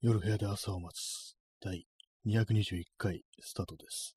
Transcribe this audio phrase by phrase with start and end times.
[0.00, 1.84] 夜部屋で朝を待つ第
[2.24, 4.14] 221回スタートです。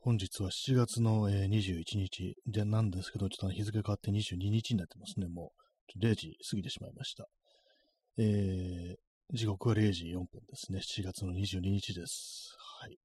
[0.00, 5.28] 本日は7月の、えー21日でなんですけど、ちょっと日付変わって22日になってますね。
[5.28, 5.52] も
[5.94, 7.28] う0時過ぎてしまいました。
[8.18, 8.96] えー
[9.32, 10.80] 時刻は0時4分ですね。
[10.80, 12.56] 7月の22日です。
[12.80, 12.98] はい。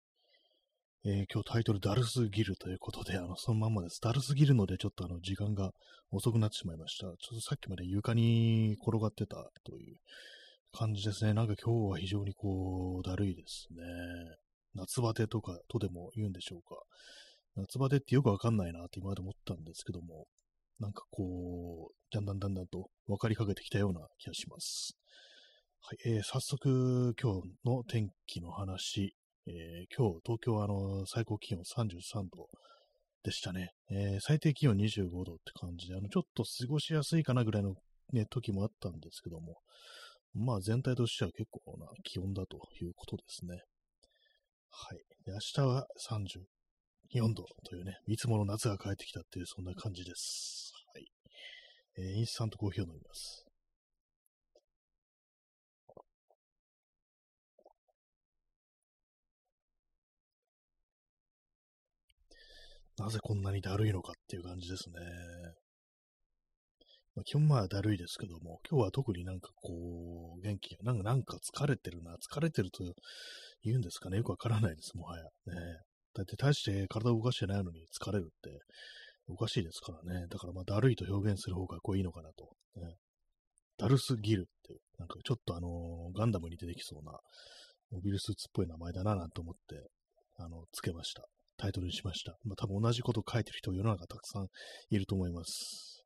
[1.06, 4.00] えー今日タイトルダルスギルということで、あの、そのまんまです。
[4.02, 5.70] ダルスギルのでちょっとあの、時間が
[6.10, 7.04] 遅くなってしまいました。
[7.04, 9.98] ちょっとさっきまで床に転がってたという
[10.74, 11.34] 感じですね。
[11.34, 13.84] なんか今日は非常にこう、だるいですね。
[14.74, 16.82] 夏バテとかとでも言うんでしょうか。
[17.56, 20.28] 夏バテってよくわかんないなって今まで思ったんですけども、
[20.80, 24.98] なんかこう、だんだんだんだんと分かりかけてきたような気がします。
[25.82, 29.16] はい、えー早速今日の天気の話、
[29.48, 29.54] えー
[29.96, 32.48] 今日東京はあの最高気温33度
[33.24, 37.76] でしたね、えー最低気温25度って感じで、あのちょっと過ごしやすいかなぐらいの、
[38.14, 39.58] ね、時もあったんですけども、
[40.34, 43.64] まあ全体としては結構な気温だということですね。
[44.72, 44.98] はい。
[45.26, 50.74] で明日は34度というね、いつもの夏が帰ってきたっていうそんな感じです。
[50.94, 51.06] はい。
[51.98, 53.46] えーインスタントコーヒーを飲みます。
[62.98, 64.96] なぜこんなにだるいのかっていう感じですね。
[67.16, 72.84] まあ、基本まあだるいですけども、今日は特になんかこう、元気が、なんかなんか疲れてるな、疲れてると
[73.64, 75.24] 言うんですかね、よくわからないです、もはや。
[75.24, 75.30] ね。
[76.14, 78.60] だって大して体を動かしてないのに疲れるって
[79.28, 80.28] おかしいですからね。
[80.30, 82.50] だからまあだるいと表現する方がこういいのかなと。
[82.76, 82.96] ね、
[83.78, 87.18] だるすぎるっていう、なんかちょっとあのガンダムに出てきそうな
[87.92, 89.90] モビルスーツっぽい名前だななんて思って、
[90.38, 91.24] あの、つけました。
[91.58, 92.38] タイトルにしました。
[92.44, 94.48] まあ多分同じこと書いてる人世の中たくさん
[94.90, 96.01] いると思います。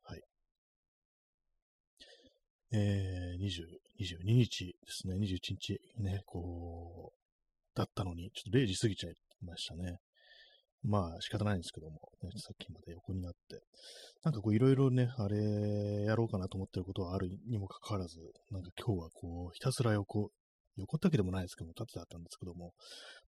[2.72, 3.64] えー、20
[3.98, 9.98] 22日ですね、21日ね、こう、だったのに、ちょっと0時過ぎちゃいましたね。
[10.82, 13.60] まあ仕方ないんですけども、ね、さっきまで横になって、
[14.22, 18.18] なんかこういろいろね、あれやろうかなと思ってることはあるにもかかわらず、
[18.50, 20.30] なんか今日はこう、ひたすら横、
[20.76, 22.72] 横ったけでもないですけども、立ってあったんですけども、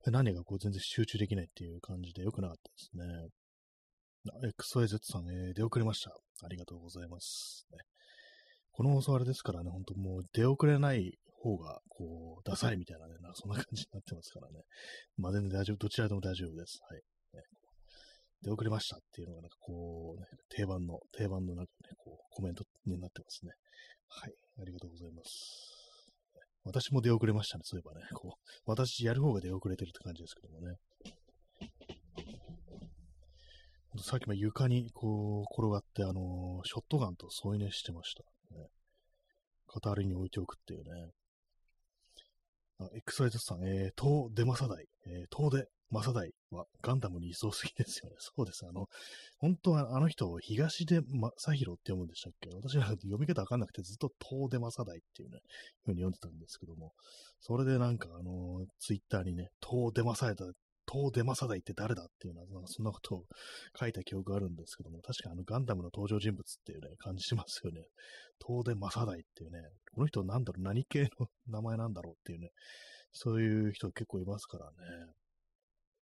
[0.07, 3.29] 何がこう全然集中できないっていう感じで良くなかったですね。
[4.77, 6.13] XYZ さん、えー出遅れました。
[6.45, 7.67] ありがとうございます。
[7.73, 7.79] ね、
[8.79, 14.63] この放送あれですからね、本当もう出遅れない方が、こう、ダサいみたいなね、なんかそんな感じになってますからね。
[15.17, 16.79] まあ全然大丈夫、どちらでも大丈夫です。
[16.89, 17.03] はい。
[17.35, 17.43] ね、
[18.43, 23.51] 出遅れましたっていうのが、なんかこう、ね、定番の、定番のなんかね、こう、コメントになってますね。
[24.07, 24.35] はい。
[24.63, 26.15] ありがとうございます。
[26.63, 28.07] 私も出遅れましたね、そういえばね。
[28.15, 30.77] こう、私やる方が出遅れてるって感じですけどもね。
[34.01, 38.23] さっきも床にこう転がって、あのーショットガンと添い寝してました、
[39.69, 41.13] 片りに置いておくっていうね。
[42.79, 48.17] あ、XYZ さん、えー、東出正代、えー、東出正代はガンダムにいそうすぎですよね。
[48.21, 48.67] そうです。
[48.67, 48.89] あの、
[49.39, 52.51] 本当はあの人を、東出正宏って読むんでしたっけ？
[52.51, 55.41] 私なんか読み方わかんなくてずっと東出正代っていうね、
[55.85, 56.93] ふうに読んでたんですけども、
[57.41, 60.53] それでなんかあの、ツイッターにね、東出正代、
[60.91, 62.05] 東出正代って誰だ？
[62.05, 63.25] っていうのは、なそんなことを
[63.79, 67.83] 書いた記憶があるんですけども、確かあのガンダムの登場人物っていうね、感じしますよね。
[68.45, 69.61] 東出正代っていうね、
[69.95, 72.15] この人なんだろう、何系の名前なんだろう？
[72.15, 72.51] っていうね、
[73.13, 74.73] そういう人結構いますからね。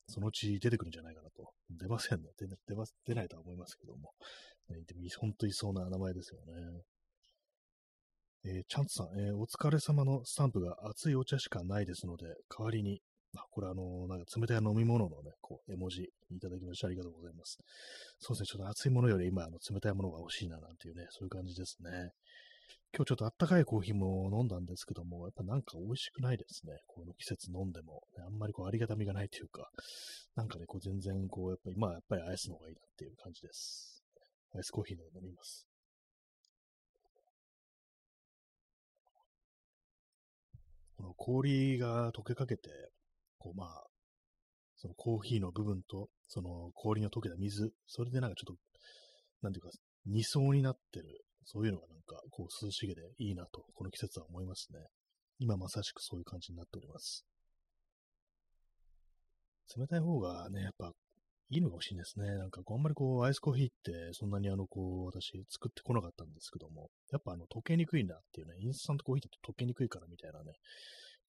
[0.09, 1.51] そのうち出てくるんじゃないかなと。
[1.69, 2.29] 出ませんね。
[2.37, 4.11] 出出ま出ないとは思いますけども。
[4.69, 6.81] ね、でも本当にいそうな名前ですよね。
[8.45, 12.99] えーチャンツさん、えーお疲れ様のスタンプが熱いお茶しかないですので、代わりに、
[13.51, 17.57] これあのなんか冷たい飲み物のね、こう、絵文字いただきましてありがとうございます。
[18.19, 22.11] そうですね、ちょっと熱いものより今、あの、冷たいものが欲しいな、なんていうね、そういう感じですね。
[22.95, 26.77] 今日ちょっとあったかいコーヒーも飲んだんですけども、やっぱなんか美味しくないですね。
[26.85, 29.67] この季節飲んでも、ね、あんまりこうありがたみがないというか、
[30.35, 34.03] なんかね、こう全然こう、やっぱり今はやっぱりアイスの方がいいなっていう感じです。
[34.53, 35.67] アイスコーヒーの飲みます。
[40.95, 42.69] この氷が溶けかけて、
[43.43, 43.83] こうまあ、
[44.77, 48.61] そのコーヒーの部分と、その氷の溶けた水、それでなんかちょっと、
[49.41, 49.69] なんていうか、
[50.05, 54.79] 二層になってる、そういうのがなんか、こう涼しげでいいなと、この季節は思いますね。
[55.39, 57.25] 今まさしくそういう感じになっております。
[59.77, 60.93] 冷たい方がね、やっぱ
[61.49, 62.37] いいのかもしれないですね。
[62.37, 70.53] なんかこう、あんまりこう、アイスコーヒーってそんなにあの、こう、私作ってこなかったんですけども、やっぱあの、溶けにくいなっていうね、インスタントコーヒーって溶けにくいからみたいなね、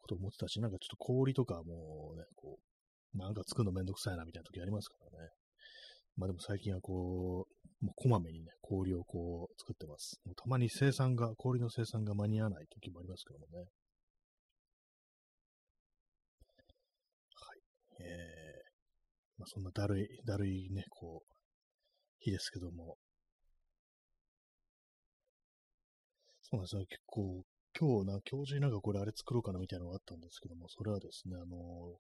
[0.05, 2.59] こと思ってたし、なんかちょっと氷とかもうね、こ
[3.15, 5.31] う、なんか作るのめんどくさいなみたいな時ありますからね。
[6.17, 10.21] まあでも最近はこう、もうこまめにね、氷をこう作ってます。
[10.27, 13.65] もうたまに生産が、氷の生産が間に合わない時もありますけどもね。
[17.35, 18.05] はい。
[18.05, 21.33] えー、まあそんなだるい、だるいね、こう、
[22.21, 22.97] 日ですけども。
[26.43, 27.43] そうなんですよ、結構
[27.79, 31.99] 今日な、今日中になんかこれあれ作ろうかなみたいなのがあったんですけども、それはですね、あの、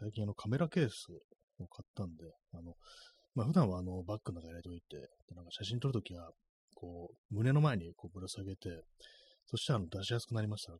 [0.00, 1.06] 最近あのカメラケース
[1.60, 2.74] を買ったんで、あの、
[3.34, 4.96] まあ普段はあのバッグの中に入れておいて、
[5.28, 6.30] でなんか写真撮るときは、
[6.74, 8.82] こう、胸の前にこうぶら下げて、
[9.46, 10.78] そしてあの出しやすくなりましたら、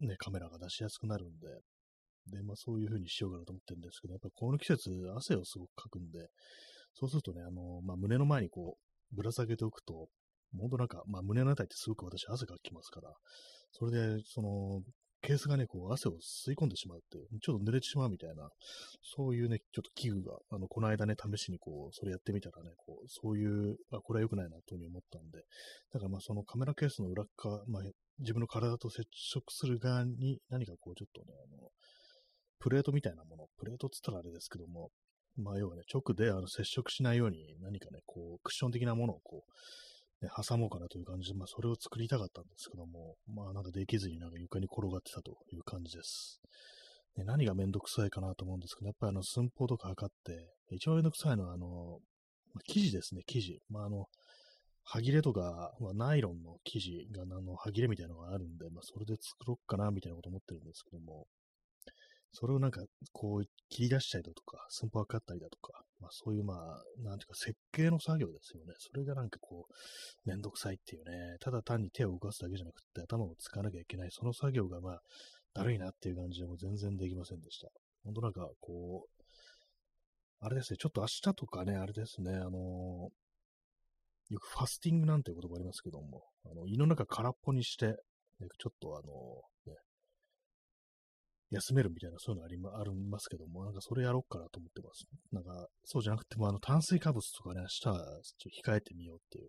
[0.00, 1.48] ね、カメラが出しやすくなるんで、
[2.38, 6.28] で、まあそういう風にしようかなと思ってるんですけど、やっぱこの季節、汗をすごくかくんで、
[6.94, 8.76] そうするとね、あの、まあ胸の前にこ
[9.12, 10.08] う、ぶら下げておくと、
[10.58, 13.12] 本当なんか、まあ胸のあたりってすごく私汗かきますから、
[13.72, 14.82] それで、その、
[15.22, 18.48] ケースがね、こう、汗を吸い込んでしまうって、ちょっと濡れてしまうみたいな、
[19.02, 25.44] そういうね、ちょっと器具が、あの、この間ね、試しにこう、それやってみたらね、こう、そういう、あ、これは良くないな、というふうに思ったんで、
[25.92, 27.82] だからまあ、そのカメラケースの裏側、まあ、
[28.18, 31.68] 自分の体と接触する側に何かこう、ちょっとね、あの、
[32.58, 34.90] プレートみたいなもの、プレートっつったらあれですけども、
[35.36, 39.52] まあ、要はね、直であの接触しないように何かね、こう、クッション的なものをこう、
[40.22, 46.40] ね、挟もうかなという感じで、まあ、それを作りたかったんですけども、まあ、なんかできずになんか床に転がってたという感じです。
[47.16, 51.98] で何がめんどくさいかなと思うんですけど、やっぱりあの、寸法とか測って、一番めんどくさいのは、あの、
[52.68, 53.60] 生地ですね、生地。
[53.68, 54.06] まあ、あの、
[54.84, 61.26] 歯切れとか、まあ、ナイロンの生地が、あの、歯切れみたいなのがあるんで、まあ、それで作ろうかな、みたいなこと思ってるんですけども、
[62.32, 62.82] それをなんか、
[63.12, 68.74] こう、切り出したりだとか、寸法測ったりだとか、まあそういうまあ、なんていうか設計の作業ですよね。
[68.78, 75.00] それがなんかこう、めんどくさいっていうね、ただ単に手を動かすだけじゃなくて頭を使わなきゃいけない、その作業がまあ、
[75.54, 77.68] だるいなっていう感じでも全然できませんでした。
[78.04, 79.24] ほんとなんかこう、
[80.40, 83.10] あれですね、ちょっと明日とかね、あれですね、あの
[84.30, 87.96] よくファスティングなんていう言葉ありますけども、あの胃の中空っぽにして、
[88.58, 89.49] ちょっとあのね、
[91.50, 95.04] 休めるみたいな、そういうのありまありますけども、なんかそれやろうかなと思ってます。
[95.32, 97.98] なんか、そうじゃなくても、あの、炭水化物とかね、明日ちょっ
[98.62, 99.48] と控えてみようっていう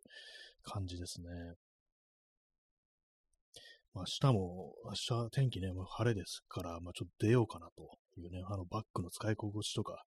[0.64, 1.28] 感じですね。
[3.94, 10.04] まあ、明日も、明日天気ね、もう晴れですから、まあ、ちょっと出ようかなというね、あの、バッグの使い心地とか、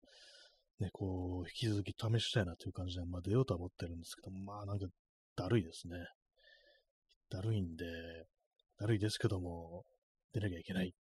[0.81, 4.87] ね、こう、引き続き試したいなという感じで、まあ、出ようとは思ってるんですけども、まあ、なんか、
[5.37, 5.97] だるいですね。
[7.31, 7.85] だるいんで、
[8.79, 9.85] だるいですけども、
[10.33, 10.93] 出なきゃいけない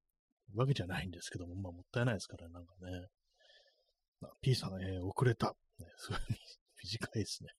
[0.54, 3.08] わけじゃないんですけども、まあ、もったいないですから、なんかね。
[4.22, 5.54] あ P さん、えー、遅れた。
[5.78, 6.20] ね、すごい
[6.84, 7.50] 短いですね。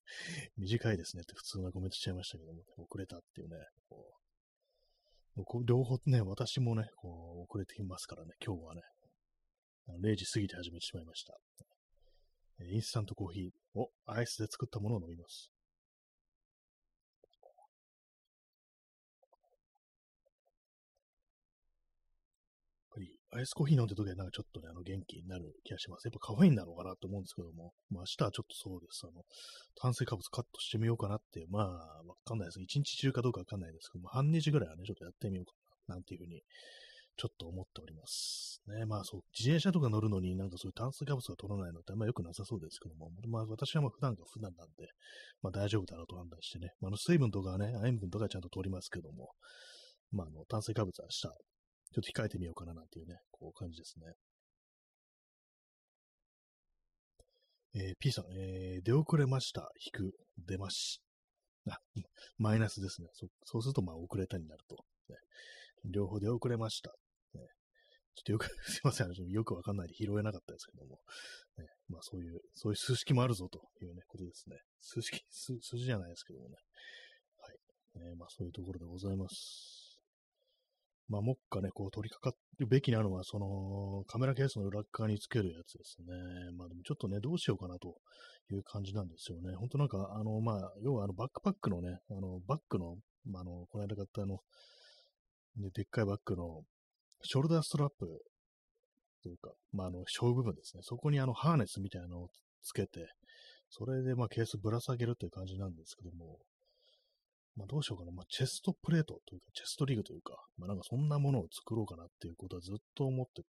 [0.57, 3.57] 短いですねって普通なコメントしちゃいましたけども、遅れたっていうね、
[5.43, 8.81] こう両方ね、私もね、こう遅れていますからね、今日はね、
[10.01, 11.37] 0時過ぎて始めてしまいました。
[12.61, 15.51] インスタントコーヒーをアイスで作ったものを飲みます。
[23.35, 26.05] アイスコーヒー飲んでる時はなんかちょっとね、あの元気になる気がします。
[26.05, 29.03] やっぱカフェインなのかなと思うんですけども、まあ明日はちょっとそうです。
[29.03, 29.23] あの、
[29.75, 31.63] 炭水化物カットしてみようかなって、まあ
[32.07, 32.61] わかんないです。
[32.61, 35.53] 一日中かどうかわかんないですけども、半日ぐらいはね、ちょっとやってみようか
[35.89, 36.41] な、なんていうふうに、
[37.17, 38.61] ちょっと思っております。
[38.67, 44.87] ね、まあそう、自転車とか乗るのになんかそういう炭水化物が取らないのってあんま良くなさそうですけども、まあ私はまあ普段が普段なんで、
[45.41, 49.31] まあ大丈夫だろうと判断してね、まあ、あの水分とかね、塩分とかちゃんと取りますけども、
[50.11, 51.54] まああの炭水化物は明日
[51.95, 54.11] ちょっと控えてみようかななんていうね、こう感じですね。
[57.73, 59.71] えー、P さん、えー、出遅れました。
[59.79, 60.11] 引く、
[60.45, 60.99] 出まし。
[61.69, 61.77] あ、
[62.37, 63.07] マイナスですね。
[63.13, 64.75] そそうすると、まあ、遅れたになると。
[65.07, 65.15] ね、
[65.85, 66.91] 両方出遅れました。
[67.33, 67.47] ね、
[68.15, 69.11] ちょっとよく、 すいません。
[69.29, 70.99] よくわかんないで拾えなかったですけども。
[71.57, 74.57] ね、まあ、そういう、そういう数式もあるぞというね、ことですね。
[74.81, 76.57] 数式、数字じゃないですけどもね。
[77.37, 77.57] はい。
[77.95, 79.84] えー、まあ、そういうところでございます。
[81.07, 86.07] まあ、目下ね、こう取り掛かるべきなのは、そのカメラケースの裏側につけるやつですね。
[86.57, 87.95] まあでもちょっとね、どうしようかなと
[88.51, 89.55] いう感じなんですよね。
[89.55, 92.95] 本当なんか、あの、まあ、要はあのバックパックのね、あの、バッグの、
[93.25, 94.39] まあ、あの、この間買ったあの、
[95.57, 96.61] ね、でっかいバッグの
[97.23, 98.07] ショルダーストラップ
[99.23, 100.81] というか、まあ、あの、小部分ですね。
[100.83, 102.29] そこにあの、ハーネスみたいなのを
[102.63, 103.07] つけて、
[103.69, 106.39] それでまあケースぶら下げるという感じなんですけども、
[107.55, 108.11] まあどうしようかな。
[108.11, 113.47] まあチェストプレートというか、チェストリグというか、まあなんかそんなものを作ろうかなっていうことはずっと思ってて、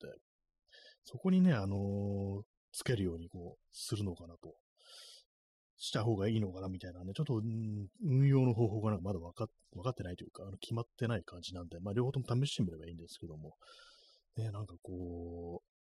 [1.05, 4.55] そこにね、あのー、つけるようにこう、するのかなと。
[5.77, 7.41] した方がいいのかなみたいなね、ちょっと、
[8.01, 13.55] 運用の方法がなんかまだ分か分かってないというか、あの決まってない感じなんで、まあ両方とも試してみればいいんですけども、
[14.37, 15.75] ね、なんかこう、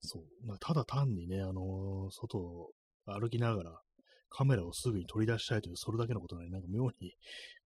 [0.00, 2.70] そう、ま、ただ単にね、あのー、外を
[3.06, 3.80] 歩きながら、
[4.30, 7.14] カメラをすぐに取り出したいという、それだけのことなのになんか妙に、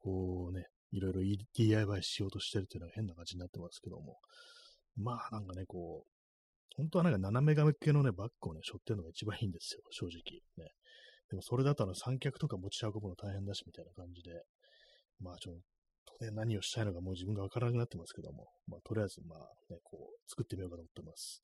[0.00, 1.21] こうね、いろいろ
[1.54, 4.19] DIY しようとしてるっていうのは変な感じになってますけども。
[4.97, 6.12] まあなんかね、こう、
[6.76, 10.40] 本当はなんか斜め掛けのね、バッグをね、背負ってるのが一番いいんですよ、正直。
[10.59, 10.73] ね。
[11.31, 14.42] でもそれだとあの三脚とか持ち運ぶの大変だし、みたいな感じで。
[15.21, 15.54] まあちょっ
[16.19, 19.38] と、ね、何をしたいのかもう自分がわからなくなってますけども、まあとりあえずまあ
[19.71, 21.42] ね、こう、作ってみようかと思ってます。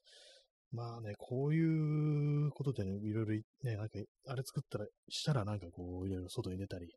[0.70, 3.32] まあね、こういうことでね、いろいろ
[3.70, 6.88] ね、なんか、あれ作ったら、したらなんかこう、いろいろ外に出たり、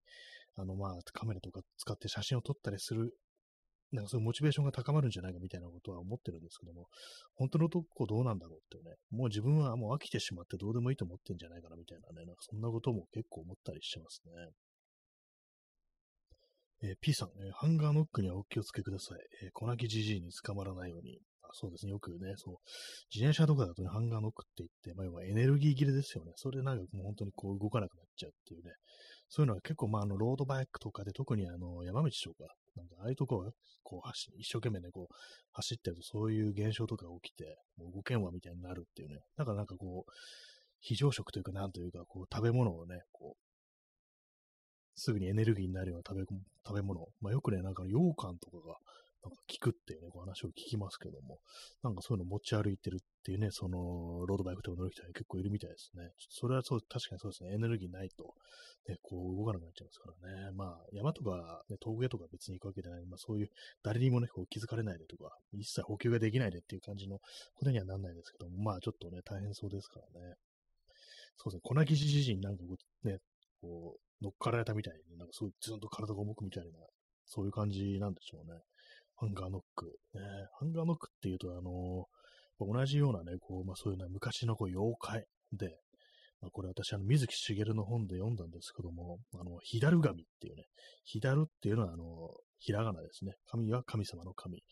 [0.55, 3.15] あのまあカメラとか使って写真を撮ったりする
[3.91, 6.87] なんかそういうモチベーションが高まるんじゃないかみたいなことは思ってるんですけども、
[7.35, 14.31] 本当のとこどうなんだろうってね、もう自分はもう飽きてしまってどうでもいいと思ってんじゃないかなみたいなね、なんかそんなことも結構思ったりしてますね。
[16.83, 19.19] えー、P さん、えー、ハンガーノックにはお気をつけください。
[19.43, 21.19] えー、粉木じじいに捕まらないように。
[21.53, 22.55] そうですね、よくね、そう、
[23.13, 26.33] 自転車とかだとね、ハンガーノックって言って、まあ、要はエネルギー切れですよね。
[26.35, 28.71] それでなんかもう本当にこう動かなくなっちゃうっていうね。
[29.33, 35.15] そういうのは結構、まあ、あの、ロードバイクとかで、特にあの、山道とか、なんか、ああいうとこは、こう、走、一生懸命ね、こう、
[35.53, 39.21] 走ってると、そういう現象とか起きて、もう動けんわみたいになるっていうね。
[39.37, 40.11] だからなんかこう、
[40.81, 43.41] 非常食というか、なんというか、こう、食べ物をね、こう、
[44.95, 46.25] すぐにエネルギーになるような食べ
[46.67, 47.07] 食べ物。
[47.21, 48.75] まあ、よくね、なんか羊羹とかが、
[49.51, 51.39] 聞くっていうね、こう話を聞きますけども、
[51.83, 56.11] なんかそういうの持ち歩いてるっていうね、その、ロードバイクとか乗る人は結構いるみたいですね。
[56.29, 58.33] それはそう、確かにそうですね、エネルギーないと、
[58.87, 60.51] ね、こう動かなくなっちゃいますからね。
[60.55, 63.49] まあ、山とか、ね、峠とか別に行くわけじゃない、まあそういう、
[63.83, 67.19] 誰にもね、こう気づかれないでとか、一切補給ができないでっていう感じの
[67.55, 70.35] ことにはなんないですけども、まあちょっとね、大変そうですからね。
[71.37, 73.19] そうですね、粉木自身なんかこう、ね、
[73.61, 76.79] こう、乗っかられたみたいに、なんかすごいずんと体が重くみたいな、
[77.25, 78.59] そういう感じなんでしょうね。
[79.21, 79.85] ハンガーノック。
[80.15, 80.21] ね、
[80.57, 85.77] ハンガーノックっていうと、あのー、同じようなね、こう、まあそういうね、昔のこう妖怪で、
[86.41, 90.63] まあ、これ私、あの、水木しげるの本で読んだんですけども、あの、ヒダル神っていうね、
[91.03, 93.33] ヒダルっていうのは、あの、ひらがなですね。
[93.45, 94.63] 神は神様の神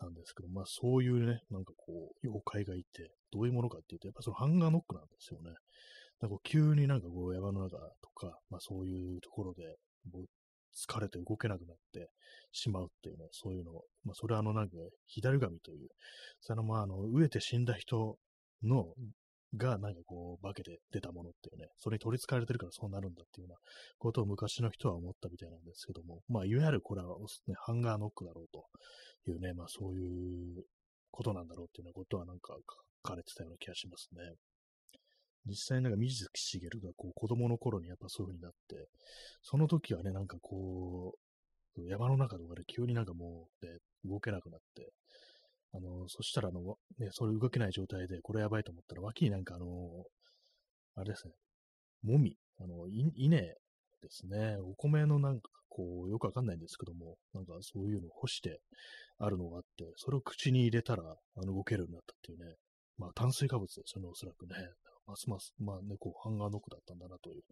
[0.00, 5.52] なんですけど、まあそういうね、なんかこう、妖怪がいて、どういうものかっていうと、やっぱそのハンガーノックなんですよね。
[6.20, 9.76] なんか急になんかこう山の中とか、まあそういうところで、
[10.74, 12.10] 疲れて動けなくなって
[12.52, 14.76] しまうっていうね、そういうのを、まあ、それはあの、なんか、
[15.06, 15.88] 左神という、
[16.40, 18.16] そのまあ、あの、飢えて死んだ人
[18.62, 18.86] の、
[19.54, 23.58] が、なんかこう、化けて出たものっていうね、それに取り憑かれてるからそうなるんだっていうような
[23.98, 28.64] ことを昔の人は思ったみたいなんですけども、まあ、いわゆるこれは、ね、ハンガーノックだろうと
[29.30, 30.02] いうね、まあ、そうい
[30.58, 30.64] う
[31.10, 32.54] ことなんだろうっていうようなことはなんか
[33.04, 34.22] 書かれてたような気がしますね。
[35.46, 38.88] 実際なんか水木しげるがこう子供の頃にやっぱそういう風になって、
[39.42, 41.14] その時はね、なんかこ
[41.76, 44.92] う、山の中とかで急になんかもう、ね、動けなくなって、
[45.74, 49.66] あの、そしたらあの、ね、それ動けない状態で、これやばいと思ったら、脇になんかあの、
[50.96, 51.32] あれですね、
[52.02, 53.54] もみ、あの、稲で
[54.10, 58.60] すね、お米のなんかこう、よくわかんないんですけども、なんかそういうのを干して
[59.18, 62.56] あるのがあって、それを口に入れたら、あの、動けるようになったっていうね、
[62.98, 64.54] まあ炭水化物ですよね、おそらくね。
[65.06, 67.42] ますます、まあね、こう、ハンガーノックだったんだなという、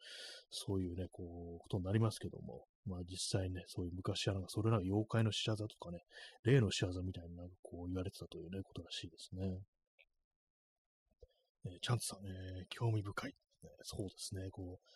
[0.50, 5.98] そういうね、こう、ことになりますけども、まあ実際ね、そういう昔はなんか、それなんか妖怪の仕業とかね、
[6.44, 9.58] 霊の仕業みたいになんかこう言われてたというね、ことらしいですね。
[11.66, 13.68] えー、チャンツさん、えー、興味深い、ね。
[13.82, 14.90] そうですね、こう、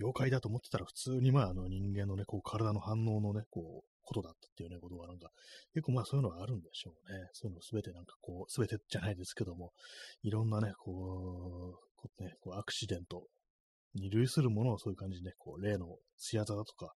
[0.00, 5.30] 妖怪だと思ってたら普通にまああの人間のね、こう体の反応のね、こう、ことだったっていうね、ことがなんか、
[5.72, 7.28] 結構まあそういうのはあるんでしょうね。
[7.32, 9.72] そういうのすべてなんかこう、すべてじゃないですけども、
[10.22, 13.26] いろんなね、こう、こうね、こうアクシデント
[13.94, 16.94] に類するものをそういう感じでね、こう、例の仕業だとか、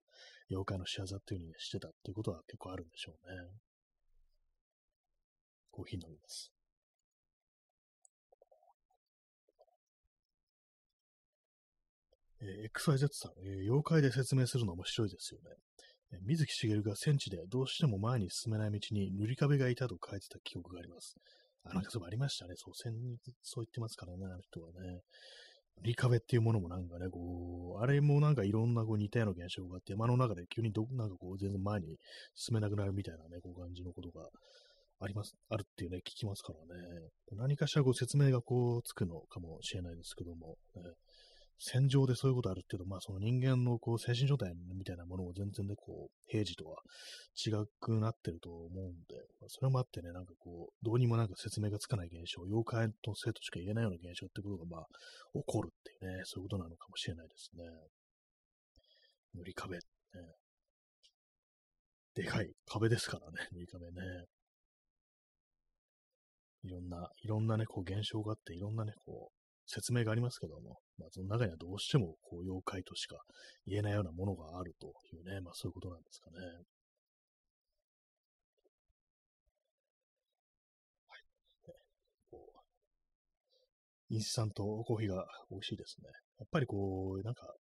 [0.51, 3.51] 妖怪の仕業っていう風にしてたっていうことは結構あるんでしょうね。
[5.71, 6.53] コーヒー飲みます。
[12.41, 15.51] えー、XYZ さん、えー、妖怪で説明するの面白いですよね。
[16.13, 21.17] えー、水木しげるが戦地でどうしても前に進めない道に塗り壁がいたと書いてた記憶があります。
[21.65, 22.55] あ、なんかそうありましたね。
[22.57, 22.93] そう、戦
[23.43, 25.01] そう言ってますからね、あの人はね。
[25.83, 31.99] リカベっていうものもなんかね、こう、あれもなんかいろんなこう似たような現象があって、山の中で急にど、なんかこう、全然前に
[32.35, 34.29] 進めなくなるみたいなね、こう感じのことが
[35.01, 37.09] あります、あるっていうね、聞きますからね。
[37.33, 40.83] 何かしらこう説明がこうつくのかもしれないですけども、ね、
[41.59, 46.79] 戦場でそういうことあるっていうと、まあその人間のこう精神状態みたいなものも全然ね、こう、平時とは
[47.35, 54.87] 違くなってると思うんで、まあ、それもあってね、なんかこう、どうにもなんか説明がつかない現象、妖怪のせいとしか言えないような現象ってことがまあ、
[55.35, 57.65] 起こるっていうね、そういうことなのかもしれないですね。
[59.35, 59.81] 塗り壁、ね。
[62.15, 64.27] でかい壁ですからね、 塗り壁ね。
[66.63, 69.34] いろんな、いろんなね、こう現象があって、いろんなね、こう、
[69.67, 73.17] 説明がありますけども、まあ、その中にはどうしてもこう妖怪としか
[73.67, 76.37] 言えないようなものがあるというね、まあそういうことなんですかね。
[81.09, 81.21] はい。
[82.31, 82.59] こう
[84.11, 86.09] インスタントコーヒーが美味しいですね。
[86.39, 87.55] やっぱりこう、なんか、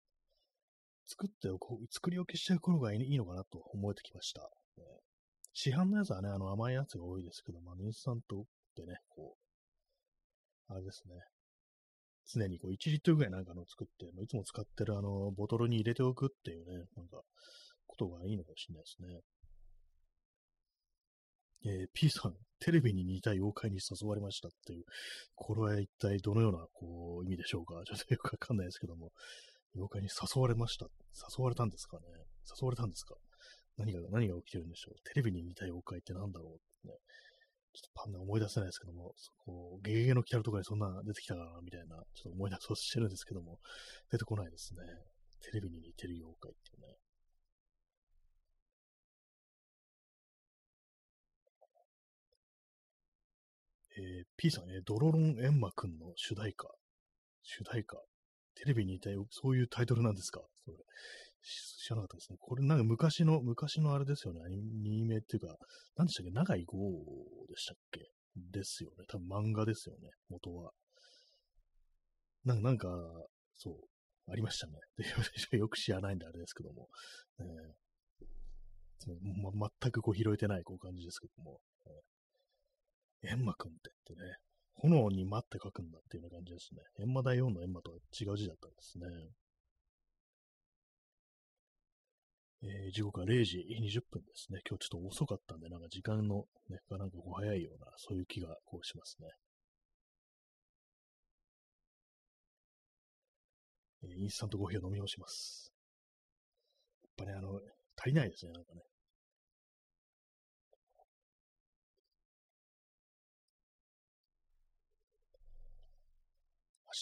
[1.06, 4.40] 作っておく、作り置きしておくのがいいのかなと思えてきました。
[4.40, 4.84] ね、
[5.52, 8.44] 市販のやつはね、あの甘いやつが多いですけど、まあ、インスタントっ
[8.74, 9.36] てね、こ
[10.68, 11.33] う、あれですね。
[12.26, 17.22] 常にこう1リットルぐらいなんかの作って、いつも使ってるあの、ボトルに入れておくっていうね、なんか、
[17.86, 19.20] ことがいいのかもしれないですね。
[21.66, 24.84] えー、P さん、テレビに似た妖怪に誘われましたっていう、
[25.34, 27.82] これは一体どのようなこう意味でしょうか？
[27.86, 29.12] ちょっとよくわかんないですけども、
[29.74, 30.86] 妖怪に誘われました。
[31.38, 32.06] 誘われたんですかね？
[32.60, 33.14] 誘われたんですか？
[33.76, 34.94] 何が、何が起きてるんでしょう？
[35.04, 36.54] テレビに似た妖怪って何だろう？
[36.54, 36.98] ってね。
[37.74, 39.14] ちょっとパンダ思い出せないですけども、
[39.44, 43.58] こうゲゲゲのキャラとかにそんな出てきたかなみたいな、ちょっと思い出そうとしてるんですけども、
[44.10, 44.80] 出てこないですね。
[45.42, 46.96] テレビに似てる妖怪っていうね。
[53.96, 56.68] えー、P さん、えー、ドロロンエンマくんの主題歌。
[57.42, 57.96] 主題歌。
[58.54, 60.40] テレビにいた、そういうタイトルなんですか？
[60.64, 60.76] それ。
[61.44, 62.38] 知らなかったですね。
[62.40, 64.40] これなんか昔の、昔のあれですよね。
[64.42, 65.56] アニメっていうか、
[65.96, 66.30] 何でしたっけ？
[66.32, 66.76] 長井豪
[67.48, 68.00] でしたっけ？
[68.36, 69.04] ですよね。
[69.08, 70.10] 多分漫画ですよね。
[70.28, 70.72] 元は。
[72.44, 72.88] なんか、なんか、
[73.54, 73.74] そう、
[74.30, 74.72] ありましたね。
[74.96, 75.04] で
[75.58, 76.88] よく知らないんであれですけども。
[77.38, 81.60] えー、ま、全くこう拾えてないこう感じですけども。
[83.26, 84.36] エンマくんって言ってね、
[84.74, 86.82] 炎に待って書くんだっていうような感じですね。
[86.98, 89.06] エンマ大王のエンマとは違う字だったんですね。
[92.66, 94.60] えー、時刻は0時20分ですね。
[94.66, 99.28] 今日ちょっと遅かったんで、なんか時間の、ね、がなんかこう早いような、そういう気がこうしますね。
[104.04, 105.74] えー、インスタントコーヒーを飲み干します。
[107.18, 107.60] やっぱ、ね、あの、
[107.98, 108.80] 足りないですね、なんかね。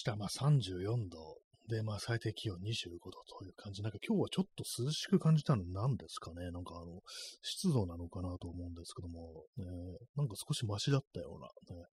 [0.07, 3.83] 明日、まあ34度で、まあ最低気温25度という感じ。
[3.83, 6.51] なんか今日はちょっと涼しく感じたの何ですかね。
[6.51, 7.01] なんかあの、
[7.43, 9.65] 湿度なのかなと思うんですけども、ね、
[10.17, 11.85] なんか少しマシだったような、ね、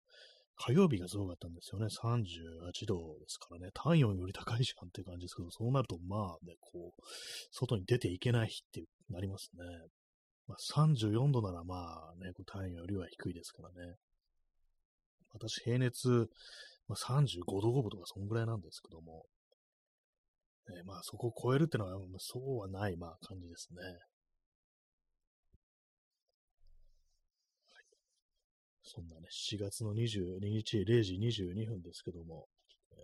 [0.56, 1.86] 火曜日がすごかったんですよね。
[1.86, 3.70] 38度ですからね。
[3.74, 7.02] 体温より高いじゃんっていう感じですけど、そうなるとまあね、こう、
[7.52, 9.64] 外に出ていけない日ってなりますね。
[10.48, 13.96] まあ、34度ならまあね、体温よりは低いですからね。
[15.30, 16.30] 私、平熱
[16.88, 19.24] まあ、35度5分とかそんぐらいなんですけども、
[20.76, 23.78] えー、まあそこを超えるってのは、そうはない、まあ感じですね。
[28.82, 32.46] そんなね、7月の22日0時22分ですけども、
[32.92, 32.98] えー、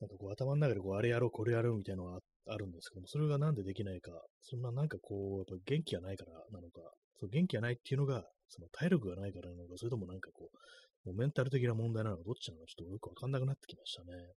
[0.00, 2.18] なんかこう頭の中でこうあれやろう、これやろうみたいなのが
[2.48, 4.10] あるんですけども、それがなんでできないか、
[4.42, 6.82] そんななんかこう、やっぱ元気がないからなのか、
[7.20, 14.34] その元気がないっていうのが、その体力がないからなのか、それともなんかこう、もうメンタル的な問題なのかどっちなのかちょっとよくわかんなくなってきましたね。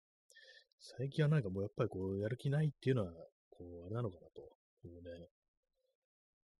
[0.80, 3.12] 最近はなんかもうやっぱりこう、やる気ないっていうのは、
[3.52, 4.42] こう、あれなのかなと。
[4.84, 5.28] こうね、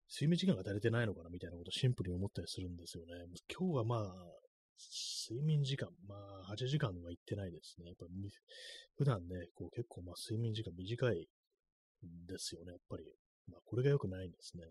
[0.10, 3.12] 睡眠時間が足りてないのかなみたいなことシンプルに思ったりするんですよね。
[3.52, 4.38] 今日はまあ、
[5.30, 6.16] 睡眠時間、ま
[6.48, 7.88] あ、8時間は行ってないですね。
[7.88, 8.06] やっぱ
[8.96, 11.28] 普段ね、こう結構まあ睡眠時間短い
[12.06, 13.04] んですよね、やっぱり。
[13.48, 14.64] まあ、これが良くないんですね。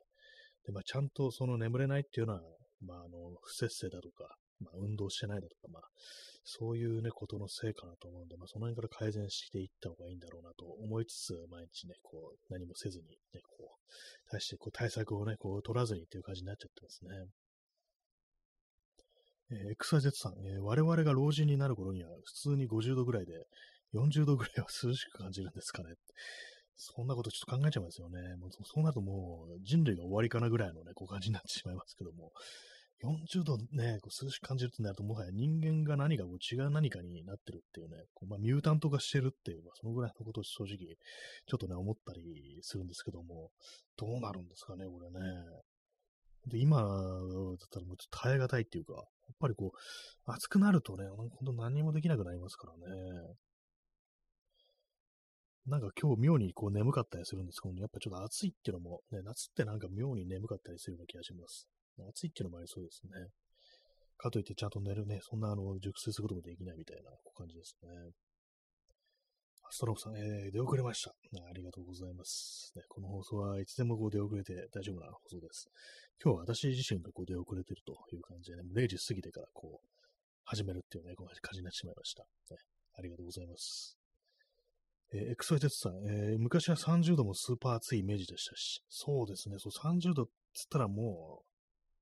[0.65, 2.41] で、まあ、ちゃんとその眠れないっていうのは、
[2.81, 5.83] まあ、あの、不節制だとか、まあ、運動してないだとか、まあ、
[6.45, 17.11] そういうね、ことのせいかなと思うんで、まあ、その辺から改善していった方がいいんだろうなと思いつつ、毎日ね、こう、何もせずに、ね、こう、対してこう対策をね、こう、取らずにっていう感じになっちゃってますね。
[19.51, 23.33] えー、XYZ さん、えー、我々が老人になる頃には普通に50度ぐらいで、
[23.95, 25.95] 40度ぐらいは涼しく感じるんですかね。
[26.77, 28.37] そんなことちょっと考えちゃいますよね。
[28.37, 32.33] もうそうなるともう人類が終わりかなぐらいのね、こう感じになってしまいますけども、
[33.05, 40.77] 40度ね、こう涼しく感じるってなると、もはや人間が何かこう違う何かになってるっていうね、こうまあ、ミュータント化してるっていう、まあ、そのぐらいのことを正直、
[41.47, 43.51] ちょっとね、思ったりするんですけども、
[43.97, 45.21] どうなるんですかね、これね。
[46.47, 46.89] で、今だっ
[47.71, 49.05] たらもうちょっと耐え難いっていうか、やっ
[49.41, 53.37] ぱりこう、暑くなるとね、本当何もできなくなりますからね。
[55.67, 61.69] なんか今日妙にこう眠かったりするんですけど、ねやっぱちょっと暑いっていうのも、ね、夏ってなんか妙に眠かったりするような気がします。
[62.11, 63.29] 暑いっていうのもありそうですね。
[64.19, 67.89] かといってちゃんと寝るね、そんなあの、熟睡することもできないみたいな感じですね。
[69.71, 71.11] ストローさん、えー、出遅れました。
[71.11, 72.73] ありがとうございます。
[72.77, 75.69] ね、この放送はいつでもこう出遅れて大丈夫な放送です。
[76.23, 79.89] 今日は私自身がこう出遅れてるという感じで、ね、0時過ぎてからこう、
[80.45, 82.23] 始めるっていうね、こう感じになってしまいました。
[82.23, 82.59] ね、
[82.97, 83.99] ありがとうございます。
[85.13, 91.46] えー、エクソイテツさん、えー、昔は30度もスーパー暑いイメージでしたし、そうですね、そう30度っつったらもう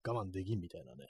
[0.06, 1.06] 我慢できんみたいなね、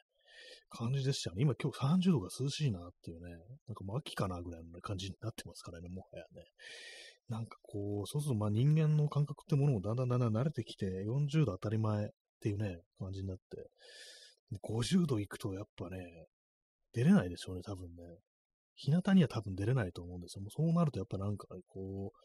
[0.70, 1.42] 感じでしたね。
[1.42, 3.30] 今今日30度が涼しいなっていうね、
[3.66, 6.44] なんかもう秋かなぐらいの、感じになってますからね、もはやね。
[7.28, 12.08] なんかこう、そうするとまあ人間の感覚ってものもだんだんだんだん慣れてきて、40度当たり前っ
[12.40, 13.70] ていうね、感じになって、
[14.62, 15.98] 50度行くとやっぱね、
[16.92, 18.02] 出れないでしょうね、多分ね。
[18.76, 20.42] 日向には多分出れないと思うんですよ。
[20.42, 22.18] もうそうなるとやっぱなんかこう、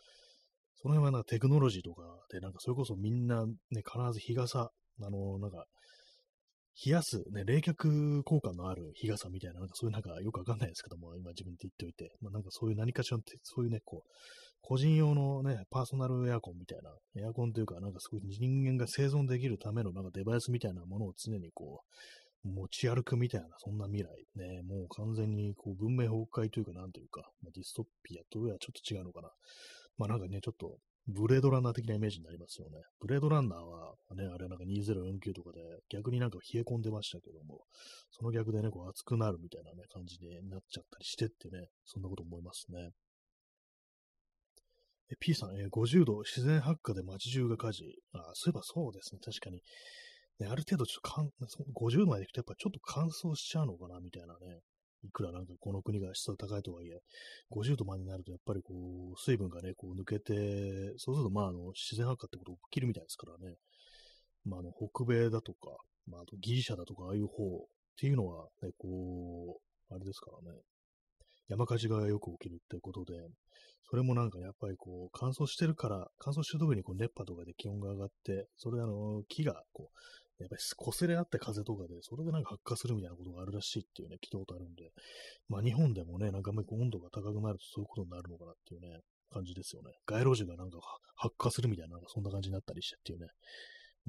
[0.81, 5.65] その辺はなんかテクノロジーとかで、なんかそれこそみんなね、必ず日傘、あの、なんか、
[6.85, 14.11] 冷やす、ね、冷却効果のある日傘みたいな、なんかそういうなんかよくわかんないですけども、今自分で言っておいて、まあ、なんかそういう何かしらの、そういうね、こう、
[14.61, 21.81] 個人用のね、パーソナルエアコンみたいな、エアコンというか、なんかすごい人間が生存できるためのなんかデバイスみたいなものを常にこ
[22.43, 24.07] う、持ち歩くみたいな、そんな未来。
[24.35, 29.29] ね、もう完全にこう文明崩壊というか、なんというか、まあ、ディストピアとはちょっと違うのかな。
[29.97, 30.77] まあなんかね、ちょっと
[31.09, 32.77] ブレードランナー的なイメージになりますよね。
[32.99, 37.65] ブレードランナーはね、あれなんか2049とかで逆になんか冷え込んでましたけども、
[38.11, 42.91] その逆でね、こう熱くなるみたいなね、感じになっちゃったりしてってね、そんなこと思いますね。
[45.11, 47.83] え P さん、え、50度自然発火で街中が火事。
[48.13, 49.61] あ、そういえばそうですね、確かに。
[50.39, 51.29] ね、ある程度ちょっとかん、
[51.73, 54.61] 50度まで行くとやっぱちょっと乾燥しちゃうのかな、みたいなね。
[55.03, 56.99] いくらなんかこの国が湿度高いとはいえ、
[57.51, 58.73] 50度までになるとやっぱりこ
[59.15, 63.55] う、水分がね、こう抜けて、そうするとまああの、自然発火ってこと起きるみたいですからね。
[64.45, 67.59] まああの、北米だとか、まああとギリシャだとかああいう方っ
[67.99, 69.59] ていうのはね、こ
[69.91, 70.57] う、あれですからね。
[71.49, 73.13] 山火事がよく起きるってことで、
[73.89, 79.99] それもなんかやっぱりこう乾燥してるから、乾燥してる時にこう熱波とかで気温が上がって、それであの木がこう
[80.39, 84.91] やっぱり擦れ合って風とかで、それでなんか発火するみたいなことがあるらしいっていうね、聞いたことあるんで、
[85.49, 88.99] まあ日本でもね、なんかもう温度が高くなるとそういうことになるのかなっていうね、
[89.29, 89.91] 感じですよね。
[90.05, 90.79] 街路樹がなんか
[91.15, 93.27] 発火するみたいな、なんかそんな感じになったりしてっていうね、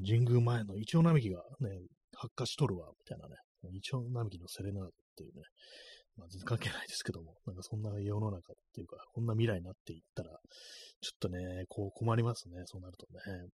[0.07, 1.81] 神宮前のイチョウ並木がね、
[2.15, 3.37] 発火しとるわ、みたいなね、
[3.75, 5.43] イチョウ並木のセレナーっていうね、
[6.17, 10.31] まあ全然関係ないですけども、なんかそんな世の中っていうか、こんな未来になっていったら、
[11.01, 13.49] ちょっとね、こう困りますね、そうなるとね。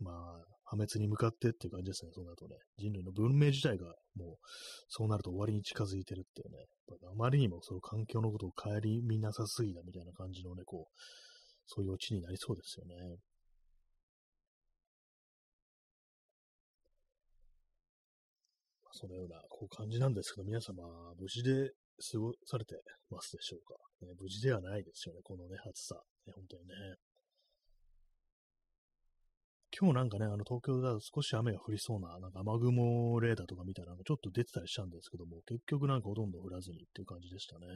[0.00, 2.56] まあ、破滅に向かってっていう感じですね、そうなるとね。
[2.78, 4.36] 人類の文明自体がもう、
[4.88, 6.66] そうなると終わりに近づいてるっていうね。
[7.10, 11.00] あまりにもその環境のことを顧みなさすぎたみたいな感じのね、こう、
[11.66, 13.18] そういうオチになりそうですよね。
[18.92, 20.84] そのようなこう感じなんですけど、皆様、
[21.18, 21.72] 無事で
[22.12, 23.74] 過ごされてますでしょうか、
[24.06, 25.96] ね、無事ではないですよね、このね、暑さ。
[26.26, 26.74] ね、本当にね。
[29.76, 37.66] 今日なんかね、あの東京だと少し雨が降りそうな、なんか雨雲レーダーとか見たら、ちょっと出てたりしたんですけども、結局なんかほとんど降らずにっていう感じでしたね。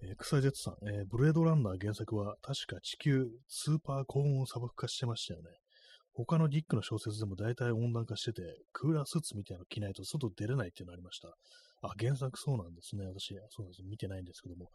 [0.00, 5.50] えー、草井 Z さん、えー、ブレードランナー原作は確か地球スーパー高温砂漠化してましたよね。
[6.14, 11.28] 他のディックの小説でも大体温暖化してて、クーラースーツみたいなの着ないと外出れないっていうのありました。
[11.82, 13.06] あ、原作そうなんですね。
[13.06, 13.82] 私、そうなんです。
[13.84, 14.70] 見てないんですけども、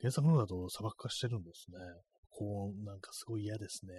[0.00, 1.78] 原作のだと砂漠化してるんですね。
[2.38, 3.94] 高温なんかすごい嫌ですね。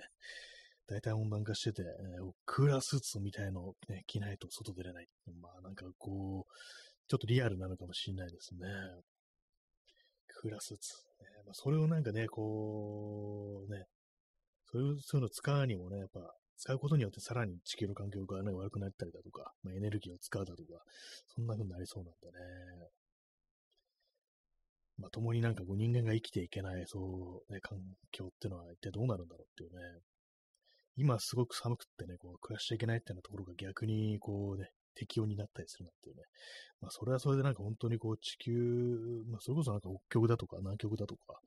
[0.87, 5.07] 大体温暖化してて、えー、クーラースーツみたいの、ね、着ないと外出れない。
[5.41, 6.53] まあなんかこう、
[7.09, 8.59] ちょっとリアルなのかもしれないですね。
[10.27, 10.93] クーラースーツ。
[11.19, 13.85] ねまあ、それをなんかね、こう、ね、
[14.71, 16.21] そういう、そういうの使うにもね、やっぱ、
[16.57, 20.69] 使うことによってさらに地球の環境が、ね、悪くなったりだとか、まあ、エネルギーを使うだとか、
[21.35, 22.39] そんな風になりそうなんでね。
[24.99, 27.79] まあ、共になんかこう人間が生きていけない、そう、ね、環
[28.11, 29.99] 境ってのは一体どうなるんだろうっていうね。
[30.97, 36.23] 今すごく寒くってね、こう暮らしちゃいけないっていうようなところが逆にこうね、適応になったりするなっていうね。
[36.81, 41.39] まあそれはそれでなんか本当にこう地球、まあそれこそなんか北極だとか南極だとか、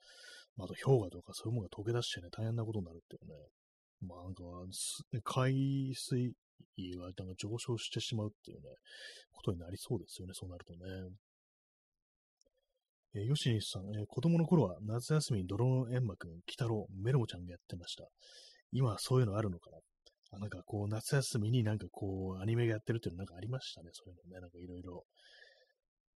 [0.57, 3.35] まあ、あと氷河とかそういうものが溶け出してね、大変なことになるっていうね。
[4.09, 4.43] まあなんか、
[5.25, 6.33] 海水
[6.77, 8.63] 位がなんか上昇してしまうっていうね、
[9.33, 10.81] ことになりそうですよね、そうなるとね。
[13.15, 18.05] えー、吉西さん、えー、子供の頃は夏休みに泥の煙幕、鬼太郎、メロモちゃんがやってました。
[18.73, 19.77] 今はそういうのあるのかな？
[20.35, 24.41] あなんかこう、夏休みになんかこう、アニメがやってるっていうのなんかありましたね、そういうのね。
[24.41, 25.05] なんかいろいろ。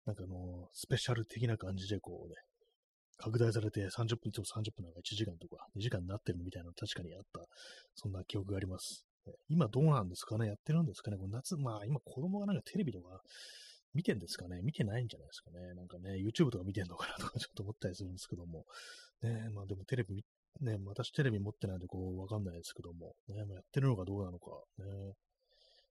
[0.06, 2.36] なんかあの、スペシャル的な感じでこうね、
[3.16, 7.40] 拡大されて30分、ちょっと30分なんか1時間とか2時間になってるみたいなの確かにあった、
[7.96, 9.04] そんな記憶があります。
[9.48, 10.46] 今どうなんですかね？
[10.46, 11.16] やってるんですかね？
[11.16, 13.20] こ夏、まあ今子供がなんかテレビとか
[13.94, 14.60] 見てんですかね？
[14.62, 15.74] 見てないんじゃないですかね？
[15.74, 18.66] なんかね、YouTube とか見てんのかなとか ちょっと思ったりするんですけども。
[19.22, 20.22] ねまあでもテレビ、
[20.60, 25.14] ね、私テレビ持ってないんでこうわかんないですけども、ね、まあ、やってるのかどうなのか、ね。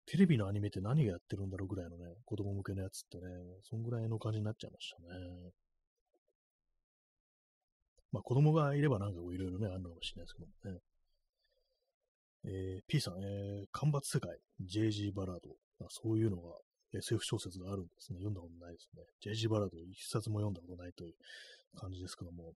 [0.06, 3.24] テレビのアニメって何がやってるんだろうぐらいのね、子供向けのやつってね、
[3.64, 5.52] そんぐらいの感じになっちゃいましたね。
[8.12, 10.82] まあ子供がいればなんかこういろいろね、あるのかもしれないですけどもね。
[12.46, 15.56] えー、P さん、えー、干ばつ世界、JG バラード、
[15.90, 16.58] そういうのが
[16.98, 18.20] SF 小説があるんですね。
[18.20, 19.04] 読んだことないですね。
[19.22, 19.48] J.G.
[19.48, 21.14] バラード一冊も読んだことないという
[21.78, 22.54] 感じですけども。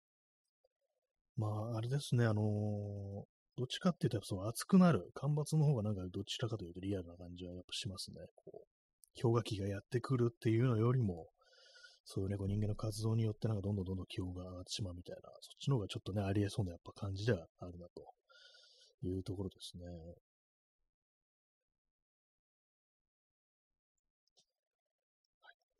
[1.38, 8.18] まあ、あれですね、あのーどっちかっていうと、その熱くなる、干ばつの方がなんかどちらかというとリアルな感じはやっぱしますね。
[8.36, 11.28] こう、氷河期がやってくるっていうのよりも、
[12.04, 19.86] そういうね、こう人間の活動によってなんかどんどんどんどん気温が上がってしまうみたいな、そっちの方がちょっとね、ありえそうなやっぱ感じではあるなというところですね。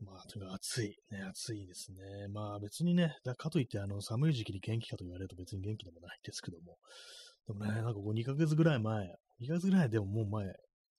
[0.06, 0.98] まあ、とにか暑い。
[1.12, 2.28] ね、暑いですね。
[2.30, 6.78] まあ別にね、だかといってあの寒い時期に元気かと言われると別に元気でもないですけども。
[7.48, 9.08] でもね、なんかこう2ヶ月ぐらい前、
[9.42, 10.46] 2ヶ月ぐらいでももう前、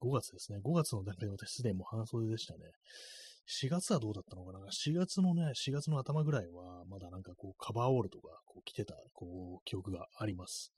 [0.02, 0.58] 5月ですね。
[0.64, 2.60] 5月の段階で私すでにもう半袖でしたね。
[3.48, 10.72] 4月はどうだったのかな ?4 月のね、4月の頭ぐらいは、まだなんかこう、カバーオールとか、こう、着てた、こう、記憶があります。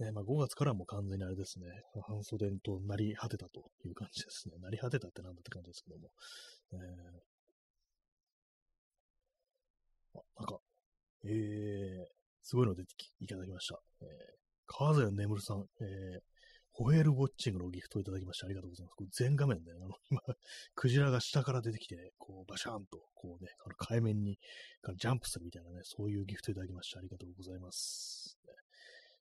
[0.00, 1.66] ね、まあ5月からも完全にあれですね、
[2.06, 4.56] 半袖となり果てたという感じですね。
[4.58, 6.10] なり果てたってなんだって感じですけども。
[6.72, 7.31] えー、
[10.14, 10.58] なんか、
[11.24, 12.04] えー、
[12.42, 13.80] すごいの出てきいただきました。
[14.02, 14.08] えー、
[14.66, 16.20] 川添眠さん、えー、
[16.72, 18.94] ホエールウォッチングのギフトをいただきましてありがとうございます。
[18.96, 20.20] これ全画面で、あの、今、
[20.74, 24.38] クジラが下から出てきて、こう、バシャーンと、こうね、あの海面に
[24.96, 28.38] ジャンプするみたいなね、そういうギフトをいただきましてありがとうございます。
[28.46, 28.54] ね、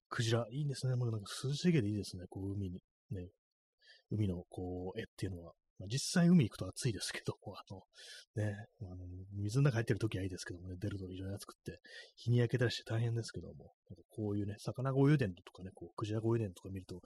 [0.10, 0.96] クジラ、いいんですね。
[0.96, 2.24] もうなんか涼しげでいいですね。
[2.30, 2.80] こう、海に、
[3.12, 3.30] ね、
[4.10, 5.54] 海の、こう、絵っていうのは。
[5.82, 7.82] まあ、実際海行くと暑いですけど、 あの、
[8.36, 11.82] ね、あの水の中入ってる時はいいですけどもね、出ると非常に暑くって、
[12.16, 17.02] 日に焼けたりして大変ですけども、なんかこういうね、魚が泳いでるとかね、こう、クジラが泳いでるとか見ると、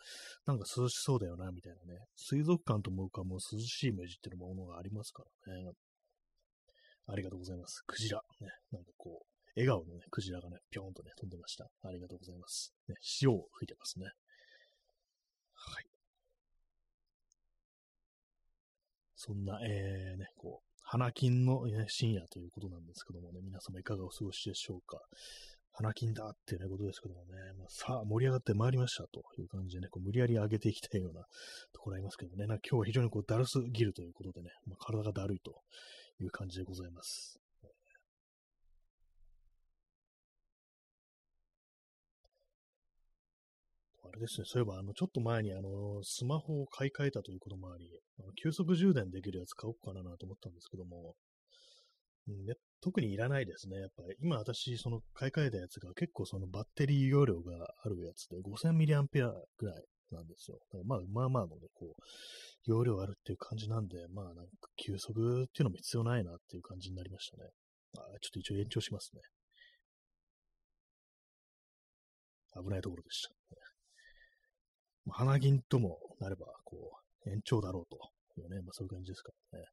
[0.46, 5.72] なんか涼しそうだよな、みたいなね、水族館と思うかもう涼しいイメージっていうものがありますからね。
[7.08, 7.82] ありがとうございます。
[7.86, 8.22] クジラ。
[8.42, 11.70] ね、なんかこう、笑顔のね、クジラがね、ぴょんとね、飛んでました。
[11.84, 12.74] ありがとうございます。
[12.90, 14.08] ね、潮を吹いてますね。
[15.54, 15.95] はい。
[19.26, 25.00] そんな、えー、ね、こう、花金の、深夜ということなんですけどもね、皆様いかがお過ごしでしょうか。
[25.74, 31.26] 花金だっていうね、ことですけどもね、まあ、さあ盛り上がってまいりましたという感じでね、こう無理やり上げていきたいような
[31.74, 35.52] ところありますけどね、な今日は非常にこうだるすぎるということでね、まあ、体がだるいと
[36.22, 37.45] いう感じでございます。
[44.15, 51.15] れですね、そういえば、あの、ちょっと前に、あの、スマホを買い替えたということもあり、あの急速充電できるやつ買おうかなと思ったんですけども、
[52.28, 53.78] ね、特にいらないですね。
[53.80, 57.51] やっぱり、今私、その買い替えたやつが結構そのバッテリー容量が
[57.84, 59.04] あるやつで、5000mAh
[59.58, 60.58] ぐらいなんですよ。
[60.71, 62.01] だからまあ、まあまあのね、こう、
[62.65, 67.49] 容量あるっていう感じなんで、まあなんか、急速っていうのも必要ないなっていう感じになりましたね。
[67.97, 69.21] あちょっと一応延長しますね。
[72.56, 73.64] 危ないところでした。
[75.10, 77.86] 花銀ともなれば、こう、延長だろう
[78.36, 79.65] というね、まあそういう感じですからね。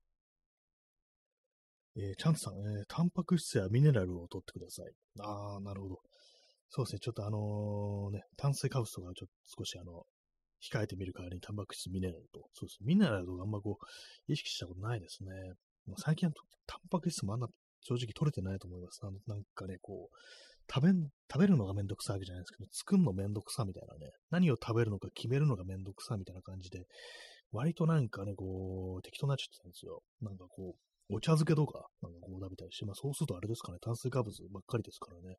[1.95, 4.93] えー、チャンツさん、えー、タンパク質やミネラルを取ってください。
[5.21, 5.99] ああ、なるほど。
[6.71, 10.05] そうですね、ちょっとあのね、炭水化物とかちょっと少しあの、
[10.63, 12.49] 控えてみる代わりにタンパク質、ミネラルと。
[12.55, 12.79] そうです。
[12.81, 15.31] ミネラルとかあんまこう、意識したことないですね。
[15.99, 16.35] 最近は
[16.67, 17.49] タンパク質もあんな
[17.83, 19.01] 正直取れてないと思います。
[19.03, 20.17] あのなんかね、こう、
[20.73, 26.87] 食べん、食べるのがめんどくさいわけじゃないですけど、作るのめんどくさみたいなね、何を食べるのか決めるのがめんどくさみたいな感じで、
[27.53, 30.03] 割となんかね、こう、適当になっちゃってたんですよ。
[30.23, 35.37] なんかこう、お茶漬けとか、なんかこう食べたりして、まあそうするとあれですかね、炭水化物ばっかりですからね、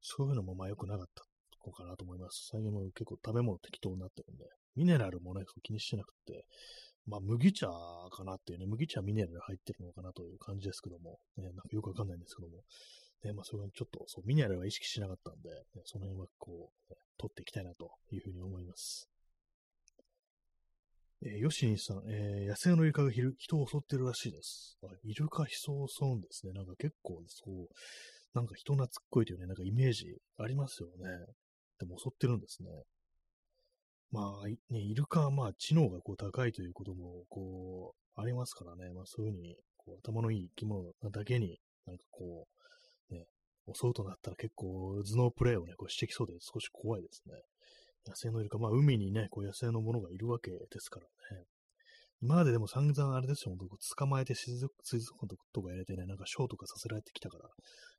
[0.00, 1.24] そういうのもまあ良くなかった
[1.66, 2.48] のかなと思います。
[2.50, 4.44] 最近も結構食べ物適当になってるんで、
[4.76, 6.46] ミネラルもね、気にしてなくて、
[7.06, 12.62] まあ麦茶かなっていうね、麦茶ミネラル入ってるのかなという感じですけども、ね、なんかよくわかんないんですけども、
[13.24, 19.08] ね、まあ、それはちょっと、そう、ミネラルは意識しなかったんで、ね、その辺はこう、ね、取っていきたいなというふうに思います。
[21.24, 24.76] えー、ヨシニさん、えー、野生のイルカが人を襲ってるらしいです。
[24.82, 26.52] あイルカ人を襲うんですね。
[26.52, 27.68] なんか結構、そう、
[28.34, 31.26] なんか人懐っこいというね、なんかイメージありますよね。
[31.78, 32.70] でも襲ってるんですね。
[34.10, 42.61] まあ、ね、イルカはまあ知能がこう高いということもこうありますからね、まあそういうふうにこう頭のいい生き物だけになんかこう
[43.10, 43.26] ね
[43.74, 47.34] 襲うとなったら結構頭脳プレイをね、こうしてきそうで少し怖いですね。
[48.06, 51.44] 野生のイルカ、まあ海にね、こう野生のものがいるわけですからね。
[52.20, 57.48] 今まででも散々あれですよ、本当捕まえて水族館とか入れてね、なんかショーとかさせられてきたから、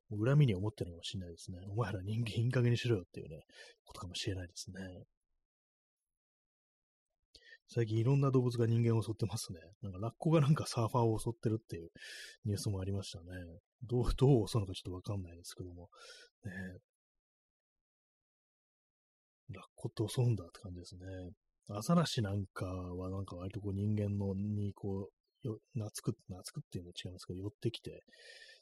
[0.10, 1.60] もう恨みに思ってるかもしれないですね。
[1.70, 3.44] お前ら人間いい加減にしろよっていうね、
[3.84, 4.80] ことかもしれないですね。
[7.70, 9.60] 最近いろんな動物が人間を襲ってますね。
[9.82, 11.90] なんかラッコがなんかサーファーを襲ってるっていう
[12.46, 13.26] ニュースもありましたね。
[13.84, 15.90] どう、どう襲うのかちょっとわかんないですけども。
[16.46, 16.52] ね
[19.50, 21.02] ラッコって襲うんだって感じですね。
[21.70, 25.10] アザラシなんかはなんか割とこう人間のにこ
[25.44, 28.04] う、よ懐く、懐くっていうのは違いますけど、寄ってきて、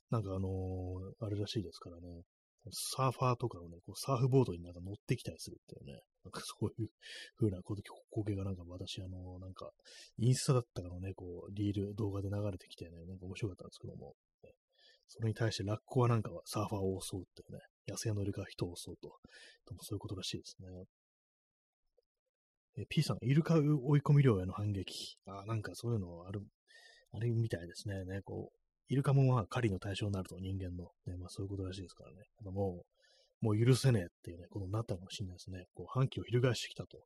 [0.09, 2.23] なんかあのーあれらしいですからね、
[2.69, 6.89] サーファーとかのね、こうサーフボードになんか乗ってきたりするっていうね、なんかそういう
[7.39, 7.81] 風な光
[8.25, 9.71] 景がなんか私、あのなんか、
[10.19, 14.51] インスタだったかのね、こう、リール、動画で流れてきてね、なんか面白かったんですけども、ね
[15.07, 19.17] それに対してラッコはなんかサーファーを襲うっていうね、野生のイルカ人を襲うと、
[19.67, 20.67] でもそういうことらしいですね。
[22.77, 25.17] え P さん、イルカ追い込み漁への反撃。
[25.25, 26.41] あなんかそういうのある、
[27.11, 28.05] あれみたいですね。
[28.05, 28.60] ね、こう、
[28.91, 32.17] イルカもまあ狩りの対象になると人間の、ね、まあそういうことらしいですからね。
[32.43, 32.83] も
[33.41, 35.63] う、もう許せねえっていうね、ことになったかもしれないですね。
[35.73, 36.99] こう、反旗を翻してきたと。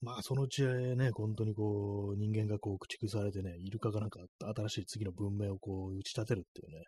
[0.00, 4.18] まあそのうちね、本当にこう、人間がこう駆逐されてね、イルカがなんか
[4.56, 6.82] 新しい次の文明をこう打ち立てるっていうね、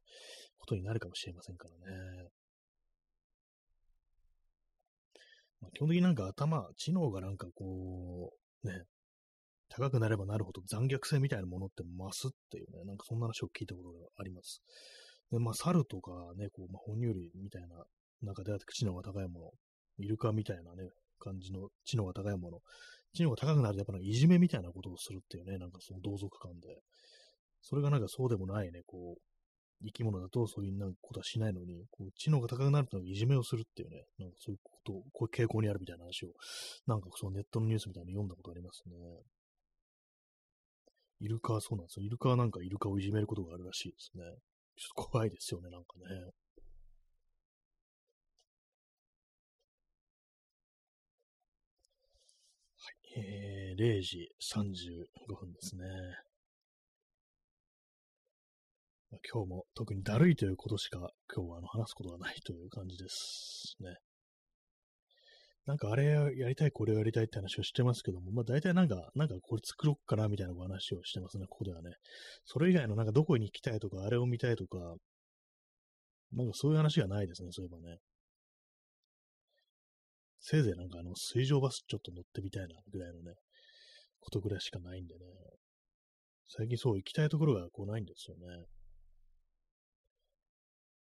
[0.58, 2.28] ことになるかもしれませんからね。
[5.60, 8.32] まあ、基本的になんか頭、知能がなんかこ
[8.64, 8.82] う、ね、
[9.68, 14.62] 高くなればなるほど残虐性みたいなものって増すっていうね、なんかそんな話を聞いたことがあります。
[15.30, 17.84] で、まあ、猿とかね、こう、まあ、哺乳類みたいな
[18.22, 19.50] 中であって知能が高いもの、
[19.98, 22.58] イルカみたいなね、感じの知能が高いもの、
[23.14, 26.80] 知能が高くなるとやっぱいじめみたいなことをするっていうね、なんかその同族間で、
[27.62, 29.20] それがなんかそうでもないね、こう、
[29.84, 36.28] 生き物だとそういうことはしないのに、こう知能が高くなるといじめをするっていうね、なんかそういうこと、こういう傾向にあるみたいな話を、
[36.86, 38.94] なんかそのネットのニュースみたいに読んだことありますね。
[41.20, 42.06] イルカはそうなんですよ。
[42.06, 44.22] イルカはなんかイルカをいじめることがあるらしいですね。
[44.76, 46.04] ちょっと怖いですよね、なんかね。
[52.78, 55.84] はい、えー、0時35分ですね。
[59.32, 60.98] 今日も特にだるいということしか
[61.34, 63.96] 今日はあの話すことがないという感じですね。
[65.66, 71.90] なんかあれやりたい、これやりたいって話をしてますけども、まあ大体なんか、なんかこれ作ろっかなみたいなお話をしてますね、ここではね。
[72.44, 74.78] それ以外のなんかどこに行きたいとか、あれを見たいとか、
[76.32, 77.98] なんかそういう話がないですね、そういえばね。
[80.38, 83.34] せいぜいなんかあの水上バスちょっと乗ってみたいなぐらいのね、
[84.20, 85.20] ことぐらいしかないんでね。
[86.48, 88.66] 最近そう行きたいところがこうないんですよね。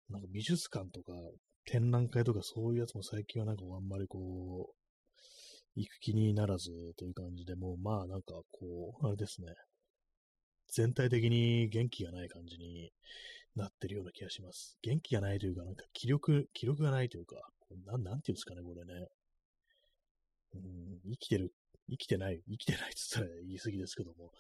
[0.09, 1.13] なんか美術館とか
[1.67, 4.75] 展覧会とかそういうやつも最近はなんかあんまりこう、
[5.77, 9.49] 行く気にならずという感じで、もうまあなんかこう、あれですね。
[10.73, 12.93] 全体的に元気がない感じに
[13.57, 14.77] なってるような気がします。
[14.83, 17.37] 元気がないというか、なんか気力、気力がないというか、
[17.87, 19.07] なん、なんていうんですかね、これね。
[20.55, 21.53] うん、生きてる、
[21.89, 24.31] 生きてない、生きてないって言ったら言い過ぎですけども、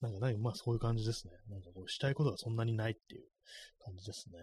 [0.00, 1.32] なんか、まあそういう感じですね。
[1.48, 3.24] なんかこう、したいことがそんなにないっていう
[3.78, 4.38] 感じですね。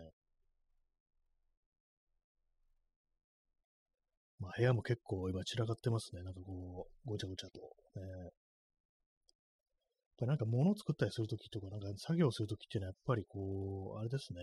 [4.39, 6.23] まあ、部屋も結構今散らかってますね。
[6.23, 7.59] なんかこう、ごちゃごちゃと。
[7.59, 8.31] ね、やっ
[10.19, 14.39] ぱなんか物作ったりするときとか、なんか作業するときっていうのはやっぱりこう、あれですね。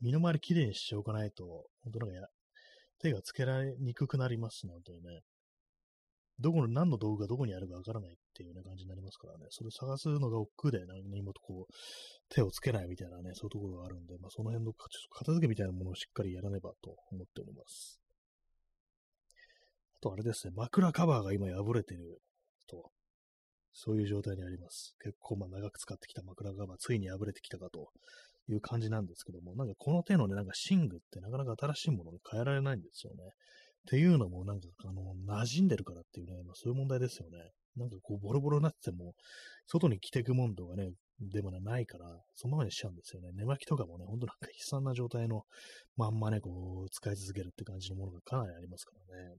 [0.00, 1.44] 身の回りきれいにしておかないと、
[1.84, 2.26] 本当なんかや
[3.00, 5.20] 手がつけられにくくなりますね、本当にね。
[6.40, 9.46] どこの、何の道具がどこにあるかわからないっていうような感じになりますからね。
[9.50, 11.72] それ探すのが億劫で何もとこう、
[12.28, 18.03] 手をつけないみたいなね、そういうところがあるんで、まあその辺の片付けみたいなものをしっかりやらねばと思っております。
[20.04, 22.20] とあれですね、枕カバーが今破れてる
[22.68, 22.90] と、
[23.72, 24.94] そういう状態にあります。
[25.02, 27.88] 結構まあ長く使ってきた枕カバー、ついに破れてきたかと
[28.48, 33.24] いう感じなんですけども、なんかこの手のね、なんか寝具ってなかなか新しいものに変えられないんですよね。
[33.24, 33.30] っ
[33.88, 37.38] ていうのもなんかあの、馴染んでるからっていうね、まあ、そういう問題ですよね。
[37.76, 39.14] なんかこうボロボロになってても、
[39.66, 40.90] 外に着てくもんとかね、
[41.20, 43.30] でもないから、そのままにしちゃうんですよね。
[43.34, 45.42] 寝巻きとかもね、ほんとなんか悲惨な状態の
[45.96, 49.36] まんまね、こう、使い続けるって感じのものがかなりありますからね。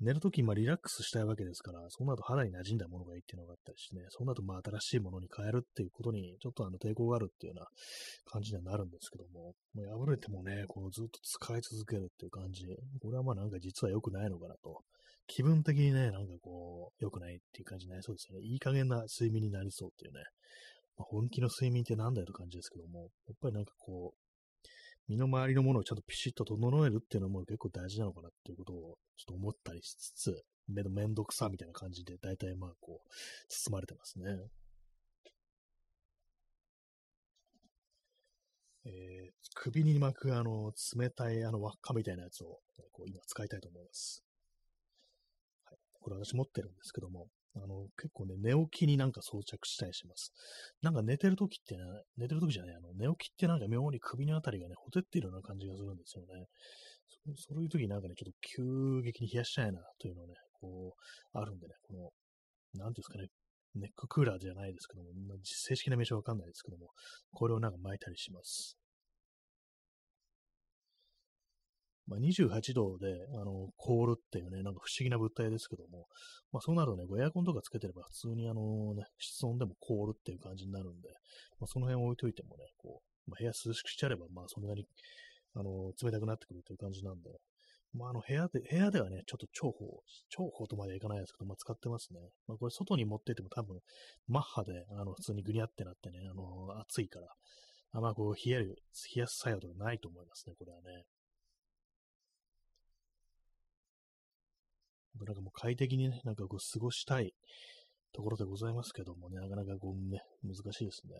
[0.00, 7.66] 寝るとき、まあリラックスしたいわけですから、そうなると肌に馴染んだものがいいっていうのがあったりしてね、そうなるとまあ新しいものに変えるっていうことに、ちょっとあの抵抗があるっていうような
[8.30, 12.66] 感じにはなるんですけども、もう破れてもね、こうずっと使い続けるっていう感じ、
[13.00, 14.82] これはまあなんか実は良くないのかなと。
[15.26, 18.44] 気分的にね、なんかこう、良くないっていう感じになりそうですよね。
[18.44, 20.20] いい加減な睡眠になりそうっていうね。
[20.96, 24.23] まあ、本気の睡眠ってなんだよと感じですけども、やっぱりなんかこう、
[25.08, 33.08] 身の回りのものをちゃんとピシッと整えるっていうのも結構大事なのかなっていうことをちょっと思ったりしつつ、めめんどくさみたいな感じで大体まあこう、
[33.48, 34.48] 包まれてますね。
[38.86, 42.60] えー、首に巻くあの、冷たいあの輪っかみたいなやつを、
[42.92, 44.22] こう今使いたいと思います。
[45.64, 45.78] はい。
[46.00, 50.32] これ私持ってるんですけども、あの、結構ね、寝起きになんか装着したりします。
[50.82, 51.82] なんか寝てる時ってね、
[52.16, 56.46] 寝てる時じゃない、あの、寝起きってなんか妙に首のあたりがね、ほてっているような感じがするんですよね。
[57.36, 61.94] そういう時になんかね、ちょっと急激に冷やしたいなというのね、こう、あるんでね、こ
[62.74, 63.28] の、なんていうんですかね、
[63.76, 65.10] ネッククーラーじゃないですけども、
[65.42, 66.88] 正式な名称わかんないですけども、
[67.32, 68.76] これをなんか巻いたりします。
[72.06, 76.06] まあ、28度で、あの、凍るっていうね、なんか不思議な物体ですけども、
[76.52, 81.08] まあ、そうなるとね、エアコンとかつけてれば普通にあのね、室温でも凍るっていう感じになるんで、
[81.60, 84.86] まあ、その辺置いといてもね、こう、まあ、部屋涼しくしちゃれば、まあ、そんなに、
[85.54, 87.30] あの、冷たくなってくるという感じなんで、
[87.94, 89.88] まあ、あの、部屋で、部屋ではね、ちょっと重宝、
[90.28, 92.20] 重宝とまではいかないですけど、まあ、使ってますね。
[92.48, 93.78] まあ、これ外に持ってても多分、
[94.26, 97.28] マッハで、あの、普通にグニャってなってね、あの、暑いから、
[97.92, 98.76] あんまこう、冷える、
[99.14, 101.04] 冷やす作用とかないと思いますね、これはね。
[105.20, 107.32] なんかもう快適にね、なんかこう過ごしたい
[108.12, 111.14] ところでございますけどもね、なかなかこうね、難しいですね。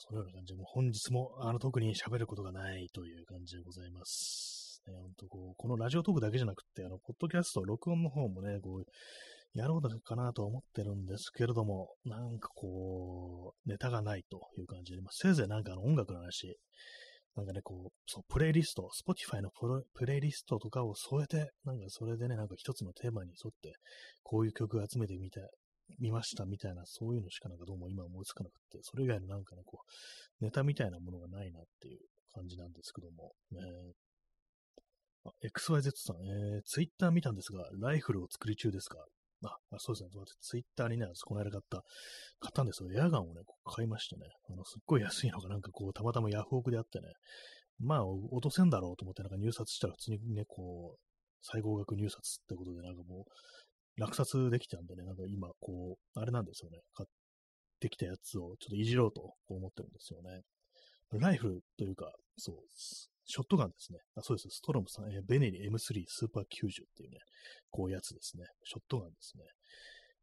[0.00, 4.80] そのような感じで、もう本日もあの特に喋ることがないという感じでございます。
[4.86, 8.84] ね、本当こう、このラジオトークだけじゃなくて、あの、ポッドキャスト、録音の方もね、こう、
[9.54, 16.56] やろうかなと思ってるんですけれども、なんかこう、ネタがないという感じで、まあ、せいぜいなんかあの音楽の話、
[17.38, 19.50] なんかね、こう、そう、プレイリスト、Spotify の
[19.94, 23.76] プレイリストとかを添えて、なんかそれでね、なんか一つのテーマに沿って、
[24.24, 25.40] こういう曲を集めてみた、
[26.00, 29.78] 見ましたみたいな、そういうのしかなんかどうも今思いつかなくて、それ以外のなんかね、こ
[30.40, 32.00] う、ネタみたいなものがないなっていう
[32.34, 33.60] 感じなんですけども、ね、
[35.44, 38.98] XYZ さん、えー、ツイッター見たんですが、ライフルを作り中ですか？
[39.44, 40.10] あ、そうですね。
[40.40, 41.82] ツイッターにね、この間買った、
[42.40, 42.90] 買ったんですよ。
[42.92, 44.26] エアガンをね、買いましてね。
[44.50, 47.06] あの、すっごい安いのがなんかこう、たまたまヤフオクであってね。
[47.78, 50.98] まあ、落とせんだろうと思ってなんか入札したら普通にね、こう、
[51.42, 56.78] 最高額入札ってことでなんかもう、落札できたんでね、なんか今、こう、あれなんですよね。
[56.94, 57.08] 買っ
[57.80, 60.42] てきたやつをちょっといじろうと思ってるんですよね。
[61.12, 62.56] ライフルというか、そう、
[63.28, 63.98] ショットガンですね。
[64.16, 64.48] あそうです。
[64.50, 66.48] ストロムさん、えー、ベネリ M3 スーパー90っ
[66.96, 67.18] ていうね、
[67.70, 68.44] こういうやつですね。
[68.64, 69.44] ショットガンですね。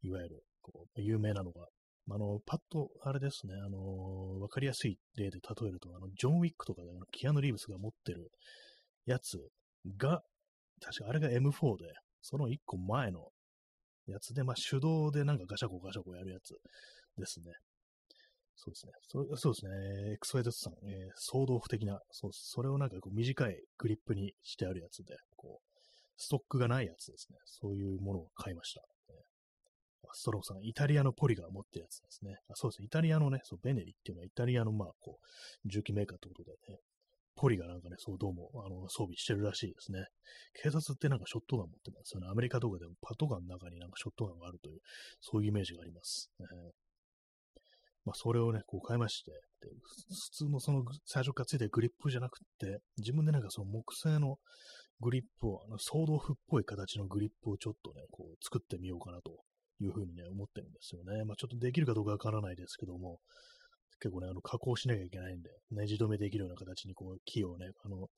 [0.02, 1.66] いわゆる、こう、有名なのが、
[2.10, 8.30] あの、パッと、あれですね、あのわかりやすい例で例えると、あの、ジョン・ウィックとかで、あの、キアヌ・リーブスが持ってる
[9.06, 9.38] やつ
[9.96, 10.22] が、
[10.80, 11.92] 確かあれが M4 で、
[12.22, 13.28] その一個前の
[14.06, 16.54] やつで、まあ、手動でなんかガシャコガシャコやるやつ
[17.16, 17.52] ですね。
[18.56, 18.92] そうですね。
[19.02, 20.18] そそうですね。
[20.22, 25.76] XYZ さん、えー、総動不的な、そうそれをなんかこう短いグリップにしてあるやつで、こう、
[26.16, 27.38] ストックがないやつですね。
[27.44, 28.82] そういうものを買いました。
[30.12, 32.36] ストロークさん、イタリアのポリが持ってるやつですね。
[32.48, 32.86] あそうですね。
[32.86, 36.78] イタリアのね、そう、ベネリっていうのはイタリアの、まあ、こう、重機メーカーってことでね、
[37.34, 40.06] ポリがなんかね、そうどうも、あの、装備してるらしいですね。
[40.62, 42.28] 警察ってなんかショットガン持ってますよね。
[42.28, 44.80] アメリカとかでもパトガンの中になんかショットガンがあるという、
[45.20, 46.30] そういうイメージがあります。
[46.40, 46.46] ね、
[48.06, 49.68] まあ、それをね、こう変えまして、で
[50.08, 54.38] 普通のその最初からついてるグリップじゃなくて、自分でなんかその木製の
[55.00, 59.32] グリップを、あの、ソードフっぽい形のグリップをちょっとね、こう作ってみようかなと
[59.80, 61.24] いうふうにね、思ってるんですよね。
[61.24, 63.18] まあ、ちょっとできるかどうかわからないですけども、
[64.00, 68.08] 結構ね、あの、加工しなきゃいけないんで、ねじ止めできるような形にこう、木をね、あの、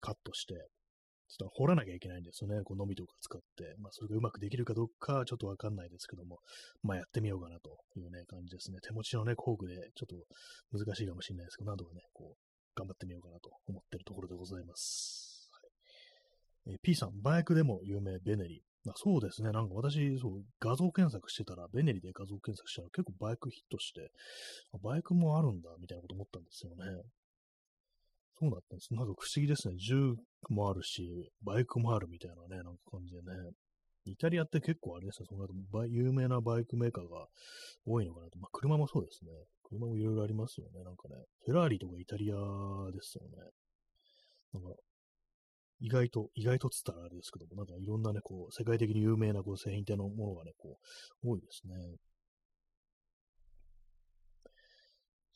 [0.00, 0.54] カットして、
[1.32, 2.62] ちょっと掘らなきゃいけないんですよね。
[2.62, 3.74] こう、のみとか使って。
[3.78, 6.40] まあ、それがうまくできるかどうか、ちょっとわかんないですけども、
[6.82, 8.78] まあ、やってみようかなというね、感じですね。
[8.82, 10.16] 手持ちのね、工具で、ちょっと
[10.76, 15.48] 難しいかもしれないですけど、なんとかね、こう、頑張ってみようかなと思ってるところでございます。
[16.66, 18.62] はい、え、P さん、バイクでも有名、ベネリ。
[18.88, 19.52] あそうですね。
[19.52, 24.10] なんか私、そう、画像検索してたら、ベネリで画像検索したら結構バイクヒットして、
[24.82, 27.02] バイクもあるんだ、みたいなこと思ったんですよね。
[28.38, 28.94] そうだったんです。
[28.94, 29.76] なんか不思議ですね。
[29.76, 30.14] 銃
[30.48, 33.52] もあるし、バイクもあるみたいなね、なんか感じでね。
[34.04, 37.26] イタリアって結構あれですね、その後有名なバイクメーカーが
[37.86, 38.38] 多いのかなと。
[38.38, 39.30] まあ、車もそうですね。
[39.62, 40.82] 車もいろいろありますよね。
[40.82, 41.14] なんかね、
[41.44, 42.34] フェラーリとかイタリア
[42.90, 43.36] ですよね。
[44.54, 44.70] なんか、
[45.80, 50.78] 意外と、意外とつったらあれですけども、なんかいろんなね、こう、世界的に有名なこう製品店のものがね、こ
[51.22, 51.74] う、多いですね。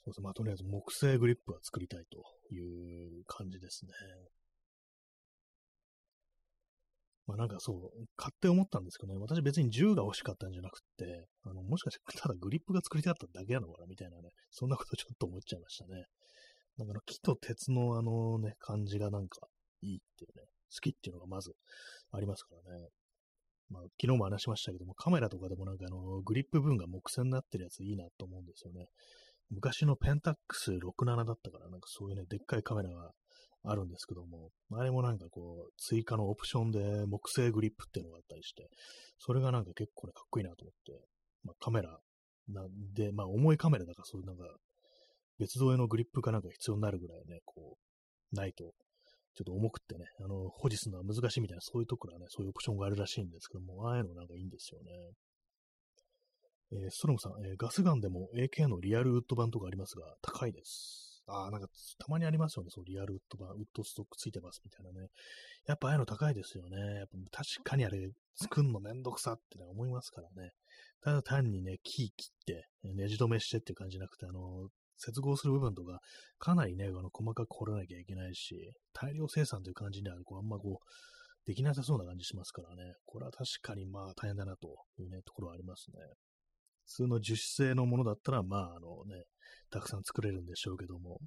[0.07, 0.25] そうですね。
[0.25, 2.23] まあ、とりあえず木製グリップは作りたいと
[2.55, 3.93] いう感じですね。
[7.27, 16.05] まあなんかそう、買って思ったんですけどね、私別に銃が欲しかったんじゃなくて、あの、もしかしてただグリップが作りたかっただけなのかなみたいなね、そんなことちょっと思っちゃいましたね。
[16.79, 19.49] なんか木と鉄のあのね、感じがなんか
[19.83, 21.51] いいっていうね、好きっていうのがまず
[22.13, 22.89] ありますからね。
[23.71, 28.87] まあ、昨日も話しましたけども、カメラとかでもなんかあの、グリップ分が木製になってるやついいなと思うんですよね。
[29.51, 33.13] 昔のペンタックス67だったから、なんかそういうね、でっかいカメラが
[33.65, 38.69] あるんですけども、あれもなんかこう、追加のオプションで木製グリップっていうのがあったりして、
[39.19, 41.07] それがなんか結構ね、かっこいいなと思って、
[41.45, 41.99] まあ、カメラ
[42.49, 44.45] なんで、まあ重いカメラだからそういうなんか、
[45.39, 47.77] 別動へのグリップかなんか必要になるぐらいね、こ
[48.33, 48.73] う、ないと、
[49.35, 54.91] ちょっと重くってね、あの、保持するのは難しいみたいな、そういうところはね、そういうオプションがあるらしいんですけども、ああいうのなんかいいんですよね。
[56.73, 61.23] えー、ストロムさん、えー、ガスガンでも AK のリアルウッド版とかありますが、高いです。
[61.29, 62.71] ああ、なんか、たまにありますよね。
[62.71, 65.09] そう、リアルウッド版、ウッドストックついてますみたいなね。
[65.67, 66.77] やっぱああいうの高いですよね。
[66.77, 70.53] やっぱ確かにあれ、作んのめんどくさってね、思いますからね。
[71.03, 76.01] ただ単にね、キー切って、ねじ止めしてっていう感じじゃなくて、あの、接合する部分とか、
[76.39, 82.95] かなりね、あの細かく掘らなきゃいけないし、大量生産という感じには、こう、あんまこう、できなさそうな感じしますからね。
[83.05, 85.99] これは確かにまあ大変だなというね、ところはありますね。
[86.87, 89.25] 普通の樹脂製のものだったら、まあ、あのね、
[89.71, 91.21] たくさん作れるんでしょうけども、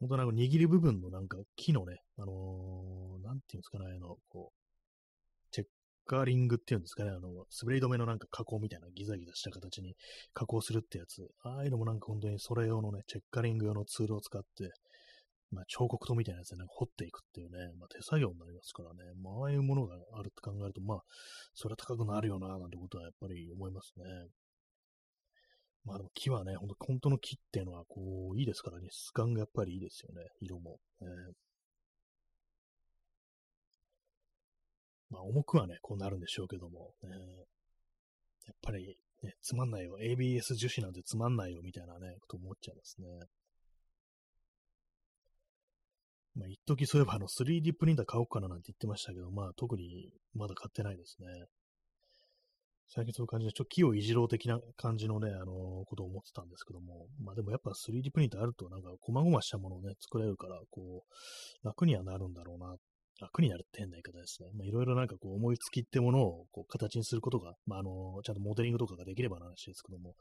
[0.00, 5.66] 本当なんか握り部分のなんか木のね、あのー、なんていうんですかね、あの、こう、チェッ
[6.06, 7.20] カーリングっていうんですかね、あの、
[7.60, 9.96] 滑り止めのなんか加工みたいなギザギザした形に
[10.34, 14.70] 加工するってやつ、ああいうのもなんか本当にそれ用のね、チェッカリング用のツールを使って、
[15.50, 20.98] まあ、彫刻刀みたいなやつでなんか掘っていくっていうね、まあ、手作業になりますからね、まあ、ああいうものがあるって考えると、まあ、
[21.54, 24.04] それは高くなるよな、なんてことはやっぱり思いますね。
[25.84, 30.78] まあでも木はね、ほんと本当の木っていうのはこういいですからね、質感がやっぱりいいですよね、色も。
[31.00, 31.08] えー、
[35.08, 37.08] まあ重くはね、こうなるんでしょうけども、ね、
[38.46, 43.08] やっぱり、ね、つまんないよ、ABS 樹脂なんてつまんないよみたいなね、こと思っちゃいますね。
[46.38, 51.26] まあ、一時そういえばあの 3D プリンター買おうかななんて言ってましたけど、まあ特にまだ買ってないですね。
[52.90, 62.76] 最近そういう感じで、ちょっと木をいじろう的な感じのね、あのー、ことを思ってたんですけども、まあでもやっぱ 3D プリンターあるとなんか、細々したものをね、作れるから、こう、楽にはなるんだろうな。
[63.20, 64.48] 楽になるって変な言い方ですね。
[64.56, 70.14] まあいろいろなんかこう、思いつきってものをこう形にすることが、まああのー、ちゃんとモデリングとかができればの話ですけども、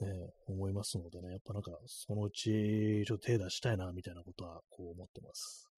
[0.00, 0.08] ね、
[0.46, 5.72] 思いますのでね、やっぱなんか、そのうち、ちょっと手出したいな、みたいなことは、こう思ってます。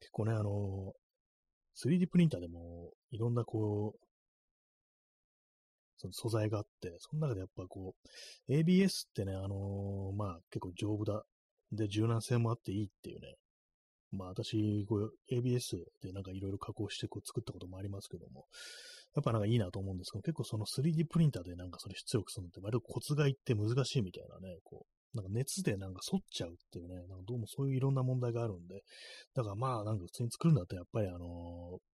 [0.00, 0.92] 結構ね、あの
[1.76, 4.06] 3D プリンターでもいろんなこう、
[5.98, 7.94] その素材があって、その中でやっぱこ
[8.48, 11.22] う、ABS ってね、あのー、まあ結構丈夫だ。
[11.72, 13.34] で、柔軟性もあっていいっていうね。
[14.10, 18.46] まあ私、こう ABS でなんかいろいろ加工してこう作ったこともありますけども、
[19.14, 28.82] やっぱなんかいいなと思うんですけど、結構その 3D プリンターでなんかそれ出力するのって割とコツがいって難しいみたいなね、こう、なんか熱でなんか反っちゃうっていうね、なんかどうもそういういろんな問題があるんで、
[29.34, 31.90] だからまあなんか普通に作るんだったらやっぱりあのー、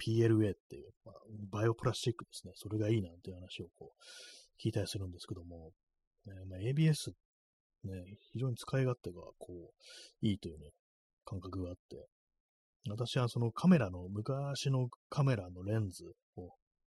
[0.00, 1.14] PLA っていう、まあ、
[1.50, 2.52] バイオプラスチックですね。
[2.54, 5.72] それがいいなんていう話をこう、聞いたりするんですけども、
[6.26, 7.10] ねまあ、ABS、
[7.84, 7.92] ね、
[8.32, 9.72] 非常に使い勝手がこ
[10.22, 10.70] う、いいというね、
[11.24, 12.06] 感覚があって、
[12.88, 16.04] 私はそのカメラの、昔のカメラのレンズ
[16.36, 16.50] を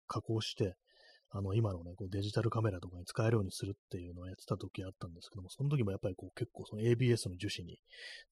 [0.07, 0.75] 加工して、
[1.31, 7.79] あの、今のね、こうデジタルカメラとかに使えるようにするっていうのをやってた時あったんですけども、その時もやっぱりこう結構その ABS の樹脂に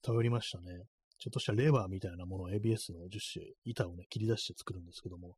[0.01, 0.85] 頼りましたね。
[1.19, 5.35] ちょっとしたレバーみたいなものを ABS の樹脂、板をね、切り出して作るんですけども、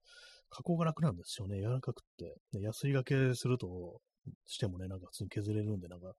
[0.50, 1.58] 加工が楽なんですよね。
[1.58, 2.36] 柔らかくって。
[2.54, 4.00] で、ヤスリがけすると、
[4.48, 6.14] してもね、なんか普通に削れるんで、なんか、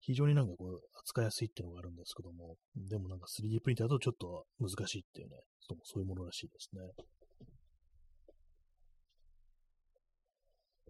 [0.00, 5.36] 非常になんかこう、扱いやすいっていうのがあるんですけども、でもなんか 3D プリンターだとちょっと難しいっていうね、
[5.84, 6.80] そういうものらしいですね。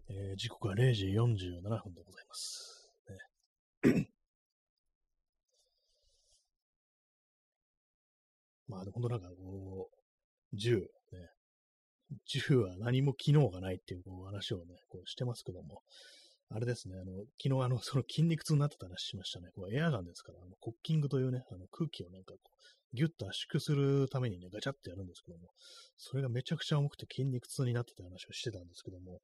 [0.09, 2.91] えー、時刻は0時47分でございます。
[3.85, 4.09] ね、
[8.67, 9.95] まあ、本当なんかこう、
[10.55, 10.87] 銃、ね、
[12.25, 15.81] 銃は何も機能がないっていうこう話をね、こうしてますけども、
[16.49, 19.49] あれですね、あの、昨日あの、その筋肉痛になってた話しましたね。
[19.55, 25.49] こうエアガンですから、あのコッキングというね、あの空気をなんかこう、ギュッと圧縮するためにね、ガチャってやるんですけども、
[25.97, 29.21] それがめちゃくちゃ重くて筋肉痛になってた話をしてたんですけども、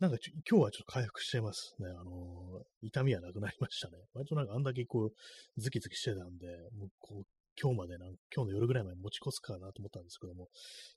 [0.00, 0.18] なんか
[0.48, 1.88] 今日はちょっと回復してますね。
[1.88, 3.98] あのー、痛みはなくなりましたね。
[4.14, 6.46] 割となんかあんだけこう、ズキズキしてたんで、
[6.78, 7.26] もうこう、
[7.60, 10.46] 今日までな、今日の夜ぐらいまで持ち越すかなと思ったんですけども、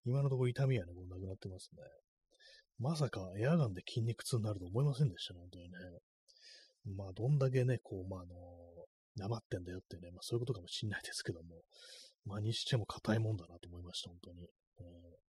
[0.05, 1.81] 今のところ痛みはね、もうなくなってますね。
[2.77, 5.69] まさかエアガンで筋肉痛になると思いませんでしたね、本当にね。
[6.95, 11.63] まあ、どんだけね、こう、まあ、あのー、なまってんだよってね、まあそういうことかもしんないですけども、
[12.25, 14.47] まあにしても硬いもんだなと思いました、本当に。
[14.79, 15.30] えー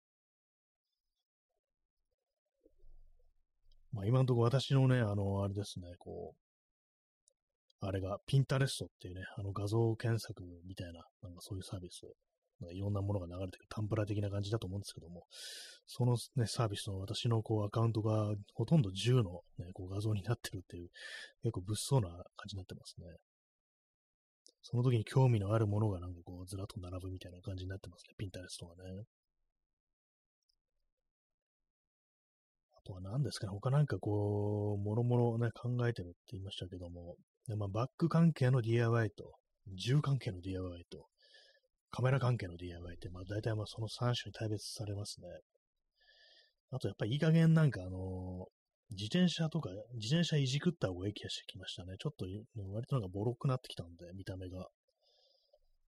[3.94, 12.02] まあ今のところ私のね、あの、あれですね、こう、あれが、ピンタレストっていうね、あの画像検索みたいな、なんかそういうサービス、
[12.60, 15.24] なんかいろんなものが流れてくる、タンプラ的な感じだと思うんですけども、
[15.86, 20.88] そのね、サービスの私のこうアカウントがほとんど10の、ね、こう画像になってるっていう、
[21.42, 23.06] 結構物騒な感じになってますね。
[24.62, 29.04] その時に興味のあるものがなんかこうずらっと並ぶみたいな感じになってますね、ピンタレストがね。
[32.84, 37.16] とは何ですかね、他なんかこう、もろもろね、考えてるって言いましたけども、
[37.48, 39.34] でまあ、バック関係の DIY と
[39.74, 41.06] 銃関係の DIY と、
[41.90, 45.28] カメラ関係の DIY って、まあ大体まあその3種に大別されますね。
[46.70, 48.46] あとやっぱりいい加減なんかあの
[48.90, 51.94] 自転車とか、自転車いじくった方がいい気がしてきましたね。
[51.98, 52.26] ちょっと、
[52.72, 54.68] 割となんかボロくなってきたんで、見た目が。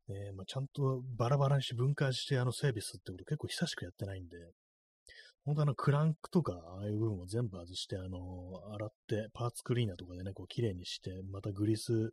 [0.09, 4.37] えー、まあ、ちゃんとバラバラにして分解してあの整備するってこと結構久しくやってないんで、
[5.47, 8.19] 本当あのクランクとか、ああいう部分を全部外して、あの、
[8.75, 12.13] 洗って、パーツクリーナーとかでね、こう綺麗にして、またグリス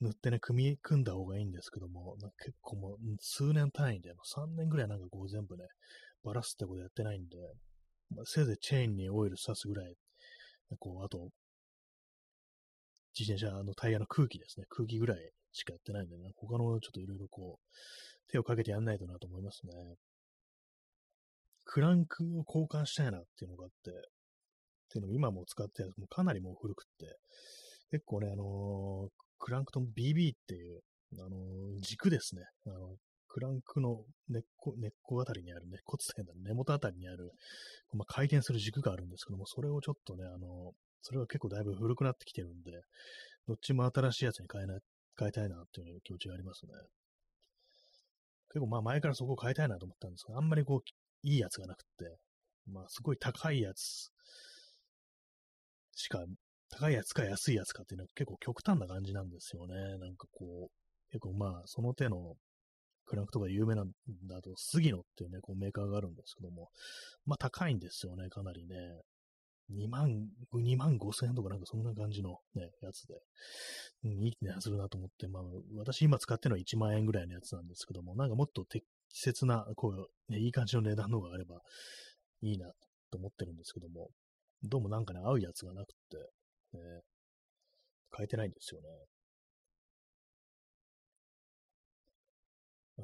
[0.00, 5.64] 塗ってね、組み組んだ方がいいんですけども、なんか結構もう数年単位で、3年ぐらいなんかこう全部ね、
[6.24, 7.36] バラすってことやってないんで、
[8.16, 9.94] まあ、せいぜいチェーンにオイル刺すぐらい
[10.78, 11.30] こう、あと、
[13.18, 14.66] 自転車のタイヤの空気ですね。
[14.70, 15.18] 空気ぐらい
[15.52, 19.72] しかやってないんでね、他のちょっといろいろこう、手をかけてやんないとなと思いますね。
[21.64, 23.94] クランクを交換したいなっていうのがあって、っ
[24.92, 27.16] ていうのも今も使ってもうかなりもう古くって、
[27.90, 29.08] 結構ね、あのー、
[29.38, 30.80] クランクトン BB っていう、
[31.18, 32.42] あのー、軸ですね。
[32.66, 32.96] あの、
[33.28, 37.32] クランクの根っこ、根っこあたりにある、根っこつって、根元あたりにある、
[37.94, 42.72] まあ、回転する軸があるんですけども、それをちょっとね、あの、それは結構だいぶ古くなってきてるんで、
[43.46, 44.80] どっちも新しいやつに変えない
[45.18, 46.72] 変えたいなっていう気持ちがありますね。
[48.52, 50.80] 結構まあ前からそこを変えたいなと思ったんですが、あんまりこう、
[51.22, 52.16] いいやつがなくって、
[52.70, 54.10] まあすごい高いやつ
[55.94, 56.24] しか、
[56.70, 59.74] 高いやつか安いやつかっていうのは結構極端な感じなんですよね。
[59.98, 62.34] なんかこう、結構まあその手の
[63.04, 63.90] クランクとか有名なん
[64.28, 66.70] だと、杉野っていうね、こうメーカーがあるんですけども、
[67.26, 68.76] まあ高いんですよね、かなりね。
[69.72, 73.14] 2万、2万5千円とかなんかそんな感じのね、やつで、
[74.04, 75.42] うん、いい値段するなと思って、まあ
[75.76, 79.88] 私今使ってるのは1万円ぐらいのやつなんですけども、なんかもっと適切な、こ
[80.28, 81.60] う、ね、いい感じの値段の方があれば
[82.42, 82.72] いいな
[83.10, 84.08] と思ってるんですけども、
[84.62, 86.16] どうもなんかね、合うやつがなくて、
[86.74, 86.80] ね、
[88.16, 88.88] 変えてないんですよね。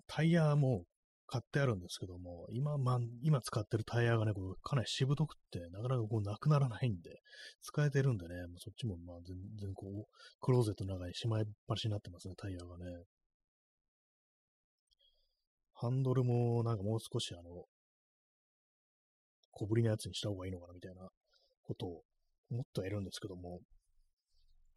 [0.06, 0.84] タイヤも
[1.30, 7.20] 買ってあるんですけども、今、ま今使ってるタイヤがね、こうかなりしぶとくって、なかなかこうなくならないんで、
[7.60, 10.06] 使えてるんでね、もうそっちもまあ全然こう、
[10.40, 13.04] クローゼットの中にしまいっぱしになってますね、タイヤがね。
[15.74, 17.66] ハンドルもなんかもう少しあの、
[19.52, 21.08] 小ぶりなやつにした方がいいのかなみたいな
[21.62, 22.02] ことを
[22.50, 23.60] 思ってはいるんですけども、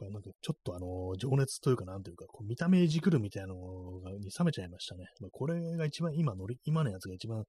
[0.10, 3.56] なんかちょっとあの、情熱というかなんというか、こう見た目いじくるみたいなの
[4.00, 5.06] がに冷めちゃいましたね。
[5.20, 7.44] まあ、これが一番今乗り、今のやつが一番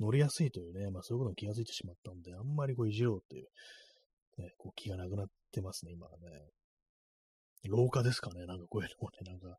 [0.00, 3.46] 乗りやすいというね、まあそういうことに気がついてしまったんで、あんまりこういじろうっていう、
[4.38, 6.50] ね、こう気がなくなってますね、今はね。
[7.68, 9.58] 廊下ですかね、なんかこういうのもね、なんか、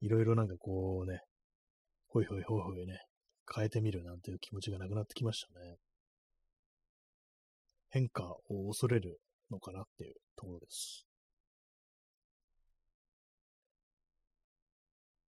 [0.00, 1.20] いろいろなんかこうね、
[2.06, 2.98] ほいほいほいほいね、
[3.52, 5.76] 変えてみるなんていう気持ちがなくなってきましたね。
[7.90, 9.18] 変化を恐れる
[9.50, 11.09] のかなっていうところです。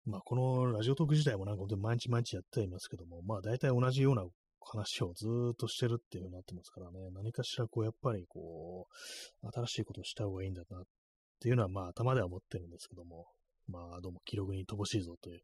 [0.06, 4.24] まあ、このラジオトーク自体もなんか本当に毎日毎日やってはいますけども、まあ大体同じような
[4.60, 8.86] 話をずっとしてるっていう風になってますからね、何かしらこうやっぱりこ
[9.42, 10.82] う、新しいことをした方がいいんだなっ
[11.40, 13.26] ていうのはまあ頭では思ってるんですけども、
[13.68, 15.40] まあどうも記録に乏しいぞという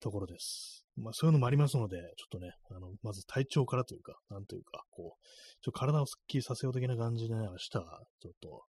[0.00, 0.84] ところです。
[0.96, 5.26] まあそういうのもありますので、ちょっとね、あの、まず体調からというか、なんというか、こう、
[5.62, 8.64] ちょっと体をスッキリさせよう的な感じで、ね、明日はちょっと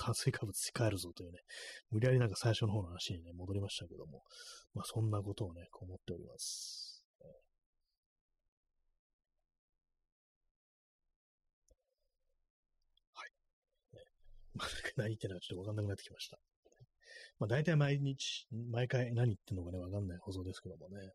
[0.00, 1.40] 炭水化物控えるぞというね、
[1.90, 4.22] 無理やりなんか最初の方の話にね、戻りましたけども、
[4.74, 7.04] まあそんなことをね、こう思っております。
[13.12, 13.30] はい。
[13.94, 14.00] ね、
[14.54, 16.38] まあ、何言ってるのかちょっとわかんなくなってきました。
[17.38, 21.12] まあ大体毎日、毎回何言ってんのかね、わかんない放送ですけどもね。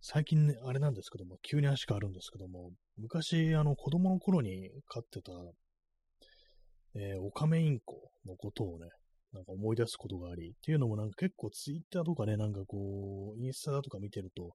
[0.00, 5.32] 最近ね、あれなんですけども、急に足変わるんですけども、昔、あの、子供の頃に飼ってた
[6.94, 8.88] えー、オカメインコのことをね、
[9.32, 14.54] なんか思い出すことがあり、っていうのもなんか結構ツイッターとかね、なんかこう、インスタだとか見てると、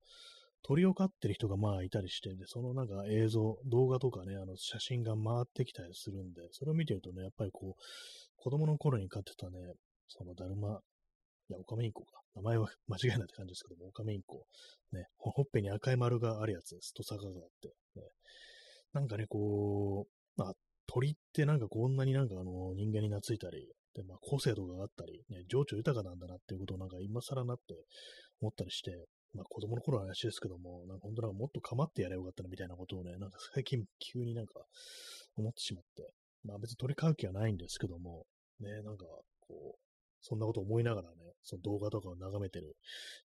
[0.64, 7.82] 鳥を飼ってる人がまあいたりして、で、そのなんか映像、動画とかね、あの写真が回ってきたりするんで、それを見てるとね、やっぱりこう、
[8.38, 9.60] 子供の頃に飼ってたね、
[10.08, 10.80] そのだるま、
[11.50, 12.22] いや、オカメインコか。
[12.36, 14.46] 名前は 間違いないって感じですけども、オカメインコ。
[14.92, 16.94] ね、ほっぺに赤い丸があるやつです。
[16.94, 17.68] と坂があって。
[17.96, 18.10] ね、
[18.94, 20.54] なんかね、こう、まあ、
[20.94, 27.74] 鳥ってなんかこんなになんかあの人間に懐いたり、で、まあ個性とかがあったり、ね、情緒豊かなんだなっていうことをなんか今更なって
[28.42, 28.92] 思ったりして、
[29.34, 34.54] まあ子供の頃の話ですけども、なんか本当なんかもっと構ってやればよかったなみたいなことをね、なんか最近急になんか
[35.36, 36.12] 思ってしまって、
[36.46, 38.26] まあ別に鳥飼う気はないんですけども、
[38.60, 39.06] ね、なんか
[39.42, 39.80] こう、
[40.22, 42.76] そんなこと思いながらね、その動画とかを眺めてる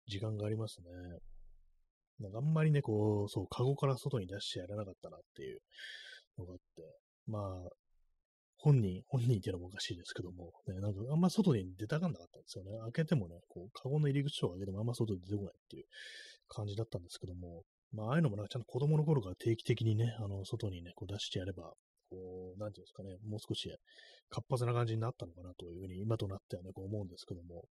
[0.08, 0.88] 時間がありますね。
[2.20, 5.60] なんかあんまりね、こう、そう、カゴから外に出してやらなかったなっていう
[6.40, 6.82] のがあって、
[7.28, 7.70] まあ、
[8.60, 12.72] 本人、本人っていうのもおかしいですけども、ね、なんかあんま外に出たがんなかったんですよね。
[12.92, 15.86] 開けてもね、こう、カゴの入り口を開けてもあんま外に出てこないっていう
[16.48, 17.64] 感じだったんですけども、
[17.94, 21.74] まあ、ああいうのもなんかちゃんと子供の頃から定期的にね、あの、外にね、こう出してやれば、
[22.10, 23.70] こう、なんていうんですかね、もう少し
[24.30, 27.64] 活発な感じになったのかなというふうに、今となってはね、こう思うんですけども、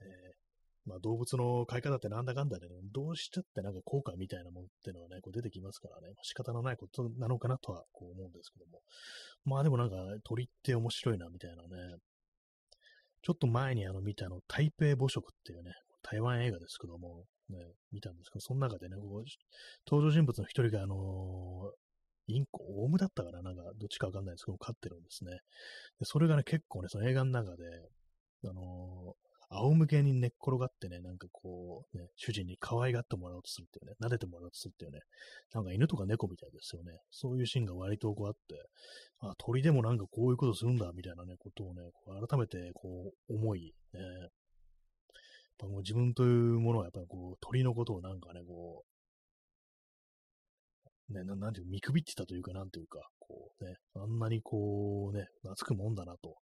[0.00, 0.43] えー、
[0.86, 8.80] まあ、動物の飼い方ってなんだかんだでね、どうしてってなんか効果みたいなものってのはね、こう出てきますからね、まあ、仕方のないことなのかなとはこう思うんですけども。
[9.44, 11.96] まあでもなんか鳥って面白いなみたいなね、
[13.22, 15.72] ちょっと前にあの見たあの台北母食っていうね、
[16.02, 17.58] 台湾映画ですけども、ね、
[17.92, 19.24] 見たんですけど、その中でね、こう
[19.90, 21.72] 登場人物の一人があの
[22.26, 23.42] インコ、オウムだったかな？
[23.42, 25.32] なんか、どっちかわかんないですけど、飼ってるんですね。
[26.00, 27.64] でそれがね、結構ね、その映画の中で、
[28.46, 29.23] あのー、
[29.54, 35.00] 仰向けに寝っ転がってね、なんかこう、ね、主人に可愛がってもらおうとするっていうね、撫でてもらおうとするっていうね、
[35.52, 36.92] なんか犬とか猫みたいですよね。
[37.10, 38.40] そういうシーンが割とこうあって、
[39.20, 44.30] あ、鳥でもなんかこういうことするんだ、みたいなね、ことをね、こう改めてこう思い、ね、やっ
[45.58, 48.84] ぱもう自分というものはやっぱりこう鳥のことをなんかね、こ
[51.10, 56.36] う、ね、なんていう見くびってたというか、なんていうか、こうね、あんなにこうね、懐くもんだなと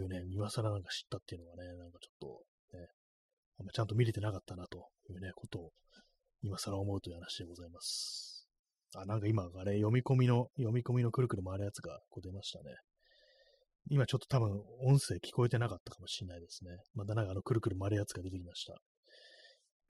[0.00, 2.86] いうね、今更なんか知ったっていうのがね、なんかちょっとね、
[3.58, 5.70] あんまちゃんと見れてなかったなというね、ことを
[6.42, 8.48] 今更思うという話でございます。
[8.96, 12.74] あ、なんか今、あれ、読み込みの、読み込みのくるくる回るやつがこう出ましたね。
[13.90, 16.70] 今ちょっと多分音声聞こえてなかったかもしれないですね。
[16.94, 18.74] またなんかあのくるくる回るやつが出てきました。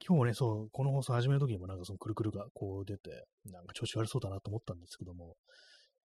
[0.05, 5.35] 今日ね、そう、この放送始めるときにもなんかそのくるくるがこう出て、なんか調子悪そうだなと思ったんですけども、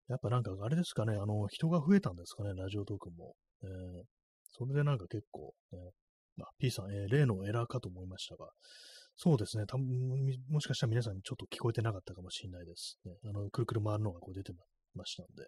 [0.09, 3.34] やっぱなんかあれですかね、あの、人が増えたんですかね、ラジオトークも。
[3.64, 4.02] えー、
[4.52, 5.78] それでなんか結構、ね、
[6.40, 8.48] あ、P さん、えー、例のエラーかと思いましたが、
[9.16, 12.98] そうですね、たもしかしたら皆さんちょっと聞こえてなかったかもしれないです。
[13.04, 14.52] ね、あの、くるくる回るのがこう出て
[14.94, 15.46] ましたんで。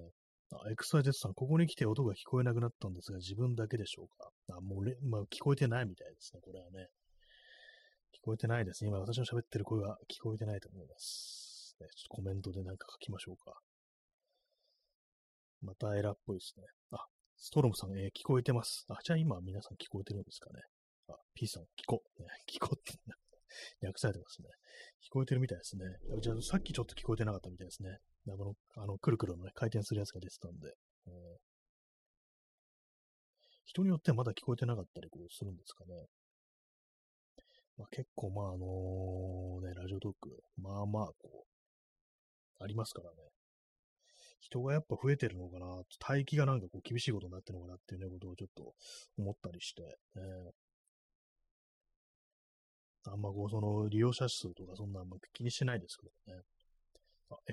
[0.00, 0.10] ね、
[0.52, 4.30] あ、エクサイゼさん、ここに来て音が聞こえなくなったんですが、自分だけでしょうか？
[4.56, 6.86] あ、もうれ、まあ、聞こえてないみたいですね、これはね。
[8.14, 8.88] 聞こえてないですね。
[8.90, 11.76] 今私の喋ってる声は聞こえてないと思います。
[11.80, 13.58] ね、ちょっとコメントでなんか書きましょうか。
[15.60, 16.64] またエラーっぽいですね。
[16.92, 16.98] あ、
[17.36, 18.86] ストロムさん、えー、聞こえてます。
[18.88, 20.60] あ、じゃあ今皆さん聞こえてるんですかね。
[21.08, 22.98] あ、P さん、聞こ、ね、 聞こって
[23.86, 24.48] 訳されてますね。
[25.04, 25.84] 聞こえてるみたいですね。
[26.20, 27.98] じゃあさっきちょっと聞こえてなかったみたいですね。
[28.28, 30.72] あの、あのくるくるのね、回転するやつが出てたんで。
[31.06, 31.38] えー、
[33.66, 36.06] 人によってはまだ聞こえてなかったりこうするんですかね。
[37.76, 41.46] まあ、結構、まあ、あのね、ラジオトーク、まあまあ、こ
[42.58, 43.16] う、ありますからね。
[44.40, 48.74] 人がやっぱ増えてるのかな、待機がなんかこう厳しいことになってるのかなっていうね、ことをちょっと
[49.18, 50.22] 思ったりして、ね、
[53.06, 56.42] あんまこう、その利用者数とかそんなあんま気にしてないですけどね。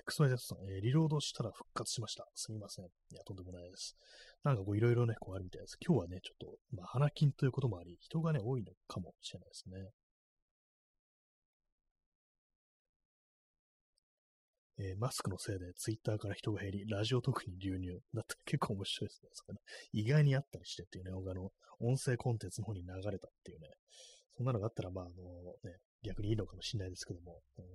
[0.08, 2.28] XYZ さん、えー、リロードしたら復活しました。
[2.36, 2.86] すみません。
[2.86, 3.96] いや、とんでもないです。
[4.44, 5.78] なんかこう、いろいろね、こうあるみたいです。
[5.86, 9.90] 今日はね、ちょっと、まあ、花金ということもあり、人がね、多いのかもしれないですね。
[14.84, 18.00] えー、マスクのせいでツイッターから人が減り、ラジオ特に流入。
[18.14, 19.30] だって結構面白いですね。
[19.34, 19.60] それね
[19.94, 23.68] 意外にあったりしてっていうね、他の音声コンテンツの方に流れたっていうね。
[24.36, 25.14] そんなのがあったら、まあ、あの
[25.64, 27.66] ね、逆にいいのかもしれないですけども、うん、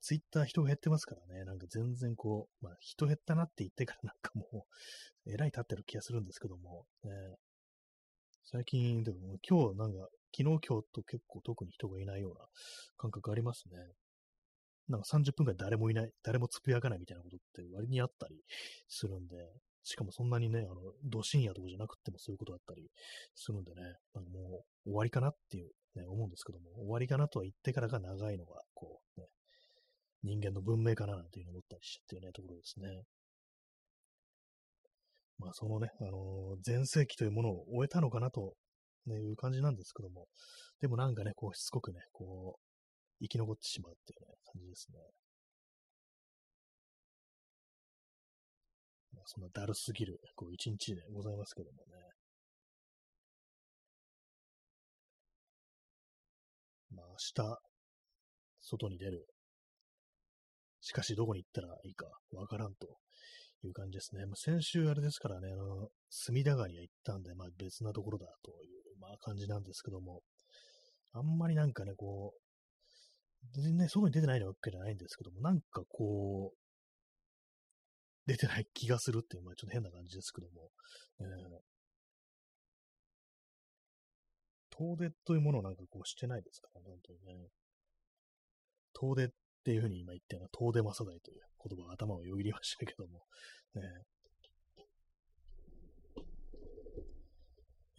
[0.00, 4.66] ツイッター人が減ってますからね、なんか全然こう、まあ、人減ったなって言ってから なんかも
[5.26, 7.10] う、えらい立ってる気がするんですけども、ね、
[8.44, 12.46] 最近、でも今日なんか、昨日今日と結構特に人がいないような
[12.96, 13.76] 感覚ありますね。
[14.88, 18.42] なんか30分くらい誰もいない、誰もつぶやかないみたいなことって割にあったり
[18.88, 19.36] するんで、
[19.84, 22.90] しかもそんなにね、あの、ど深夜とかじゃなくてもそういうことだったり
[23.34, 23.82] するんでね、
[24.14, 29.26] なんかもう終わりかなっていう、ね、思うんですけども、終わりかなとは言ってからが長いのが、こう、ね、
[30.24, 33.02] 人間の文明かななんていうのを思ったりしてっていうね、ところですね。
[35.38, 36.16] まあ、そのね、あのー、
[36.66, 38.54] 前世紀というものを終えたのかなと、
[39.06, 40.26] ね、いう感じなんですけども、
[40.80, 42.67] でもなんかね、こう、しつこくね、こう、
[43.20, 44.98] 生き残ってしまうっていうね、感じですね。
[49.14, 51.92] まあ、そんなだるすぎる、こう、一日でございますけどもね。
[56.90, 57.58] まあ、明日、
[58.60, 59.26] 外に出る。
[60.80, 62.98] しかし、どこに行ったらいいかわからんと
[63.64, 64.24] いう感じですね。
[64.26, 70.22] まあ、先週あれですからね、あの、隅田川には行ったんで、まあ別なところだという、まあ感じなんですけども、
[71.12, 72.47] あんまりなんかね、こう、
[73.54, 76.58] 全然ね、外に出てないわけじゃないんですけども、なんかこう、
[78.26, 80.70] 出てない気がするっていう、まあちょっと変な感じですけども、
[81.20, 81.26] えー、
[84.70, 87.48] 遠出というものをなんかこうしてないですから、本当にね。
[88.94, 89.28] 遠出っ
[89.64, 93.24] ていうふうに今言ったような、遠出正代という言葉が頭をよぎりましたけども、
[93.74, 93.82] ね、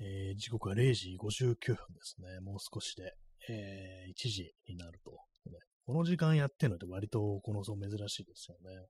[0.02, 2.40] えー、時刻は0時59分ですね。
[2.40, 3.14] もう少しで、
[3.50, 5.12] えー、1時になると、
[5.50, 5.58] ね。
[5.86, 8.86] この時間やってるのって割とこの層珍しいですよね。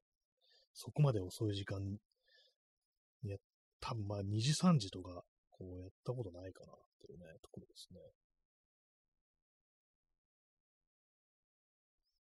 [0.74, 1.80] そこまで遅い時間、
[3.24, 3.38] や、
[3.80, 8.00] 多分まあ2時3時とか、こうやったことないかなっていうね、ところですね。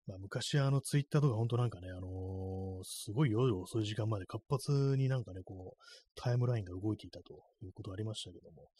[0.09, 5.85] まあ、昔あのツイッターとか本当なんかね、あのー、すごい夜遅い時間まで活発になんかね、こう、
[6.17, 8.71] タイムラインが動いていたということありましたけども、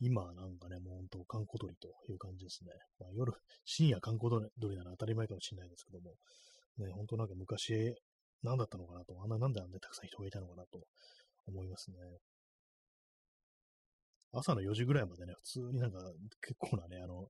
[0.00, 2.70] 今はなんかね、もう本当、観光鳥という感じですね。
[2.98, 3.34] まあ、夜、
[3.66, 6.14] 深夜観光鳥なら当たり前かもしれないですけども、
[6.78, 7.94] ね、本当なんか昔、
[8.42, 10.80] 何だったのかなと、あんななんであんなたくさん人がいたのかなと
[11.46, 11.96] 思いますね。
[14.32, 15.98] 朝の4時ぐらいまでね、普通になんか
[16.40, 17.28] 結構なね、あの、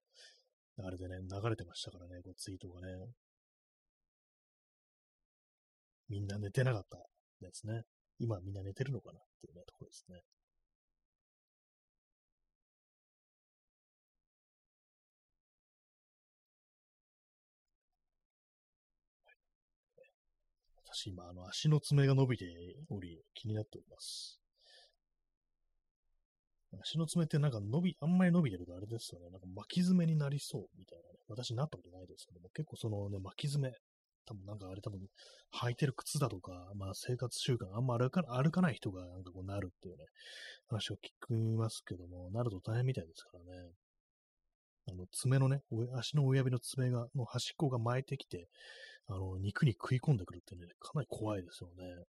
[0.78, 2.94] あれでね、流れてましたからね、こうツイートがね。
[6.08, 6.98] みんな寝てなかった
[7.40, 7.82] ですね。
[8.18, 10.22] 今みんな寝てるのかなっていうね、ところですね。
[20.90, 22.46] 私今、あの、足の爪が伸びて
[22.88, 24.40] おり、気になっております。
[26.82, 29.30] 足の爪ってなんか伸び、あんまり伸びてるとあれですよね。
[29.30, 31.18] なんか巻き爪になりそうみたいなね。
[31.28, 33.72] 私なったことないですけども、結構そのね、巻き爪
[34.28, 35.00] 多分なんかあれ多分
[35.62, 40.04] 履いてる靴だとか、まあ生活習慣あんま歩か歩かない人がなんかこうなるっていうね、
[40.68, 43.70] 話を聞きますけども、なると大変みたいですからね。
[44.90, 45.60] あの爪のね、
[45.98, 48.48] 足の親指の爪が、の端っこが巻いてきて、
[49.06, 52.04] あの、肉に食い込んでくるってね、かなり怖いですよね。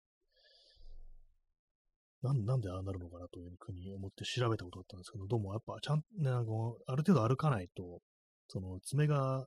[2.22, 6.52] なん、なんでああなるのかなというふうに思って調べたことだったんですけど、どうもやっぱちゃん、ね、なんか
[6.88, 8.02] ある程度歩かないと、
[8.48, 9.46] その爪が、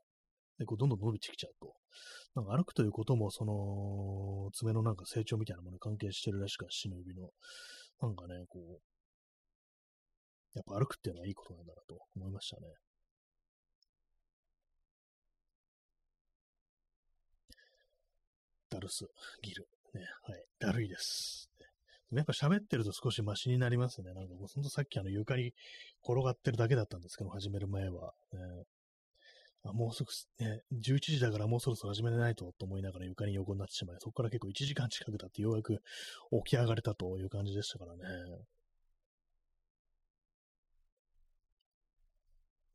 [0.59, 1.75] ね、こうどんどん伸びてきちゃうと。
[2.35, 7.31] なんか歩くということも、その、爪のなんか成長みたいなものに関係してるらしく、足の指の。
[8.01, 8.81] なんかね、こう、
[10.55, 12.63] やっぱ歩くっていうのはいいことなんだなと思いましたね。
[18.71, 19.07] ダルス、
[19.43, 19.67] ギル。
[19.95, 20.45] ね、はい。
[20.59, 21.51] だるいです。
[22.13, 24.13] やっぱ喋ってると少しマシになりますね。
[24.13, 25.55] なんかもうほんとさっきあの床に
[26.05, 28.13] 転がってるだけだったんですけど、始める前は。
[28.33, 28.39] ね、
[29.65, 30.11] あもうすぐ、
[30.45, 35.75] ね、11時だからもうそろそろ始めないとと思いながら床に横になってしまい、そこから結構1時間近く経ってようやく
[36.45, 38.03] 起き上がれたという感じでしたからね。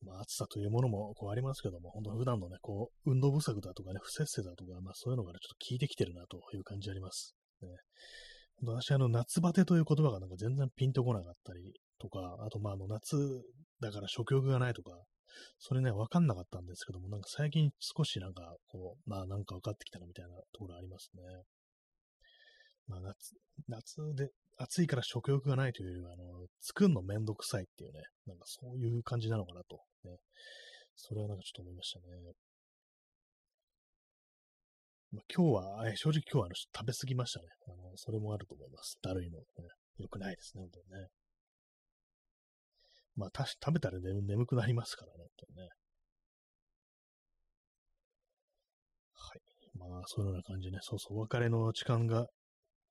[0.05, 7.35] まあ、暑さというものもこうありますけども、本当普段のね、こう、運動不足だとかね、不節制だとか、まあそういうのがね、ちょっと効いてきてるなという感じあります。
[7.61, 7.67] ね、
[8.63, 13.17] 私、あの、夏バテという言葉がなんか全然ピンとこなかったりとか、あと、まあ、あの、夏
[13.81, 14.91] だから食欲がないとか、
[15.59, 21.21] それね、わかんなかったんですけども、なんか最近少しなんか、こう、まあなんか分かってきたなみたいなところありますね。
[22.87, 23.35] まあ夏、
[23.67, 30.17] 夏で、暑いから食欲がないというよりは、あの、作るのめんどくさいっていうね、なんかそういう感じなのかなと、ね。
[30.95, 32.05] それはなんかちょっと思いましたね。
[35.11, 37.47] まあ、今日は、正直今日はあの食べ過ぎましたね。
[37.67, 38.97] あの、それもあると思います。
[39.01, 39.45] だるいの、ね。
[39.97, 41.07] 良くないですね、本当にね。
[43.17, 45.69] まあ、たし食べたら、ね、眠くなりますからね、本当にね。
[49.11, 49.89] はい。
[49.91, 50.79] まあ、そういうような感じでね。
[50.81, 52.27] そうそう、お別れの時間が、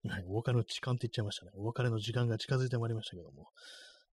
[0.09, 1.53] はい、お別れの時間って言っちゃいましたね。
[1.55, 3.47] お別れの時間が近づいてまいりましたけども、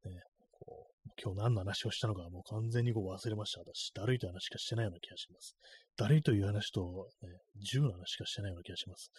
[0.06, 3.62] ね、こう今日何の話をしたのかもう完全にこう忘れました。
[3.62, 5.56] 私、だるいという話しかしてないような気がします。
[5.98, 7.30] だるいという話と、ね、
[7.62, 9.12] 銃の話しかしてないような気がします。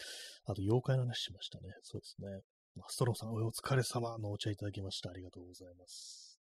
[0.46, 1.74] あと、妖怪の話しましたね。
[1.82, 2.40] そうですね。
[2.88, 5.10] ストローさん、お疲れ様のお茶いただきました。
[5.10, 6.33] ありがとうございます。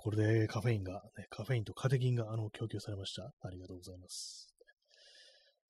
[0.00, 3.32] これでカフェインが、ね、カフェインとカテキンがあの供給されました。
[3.42, 4.54] ありがとうございます。
[4.60, 4.68] やっ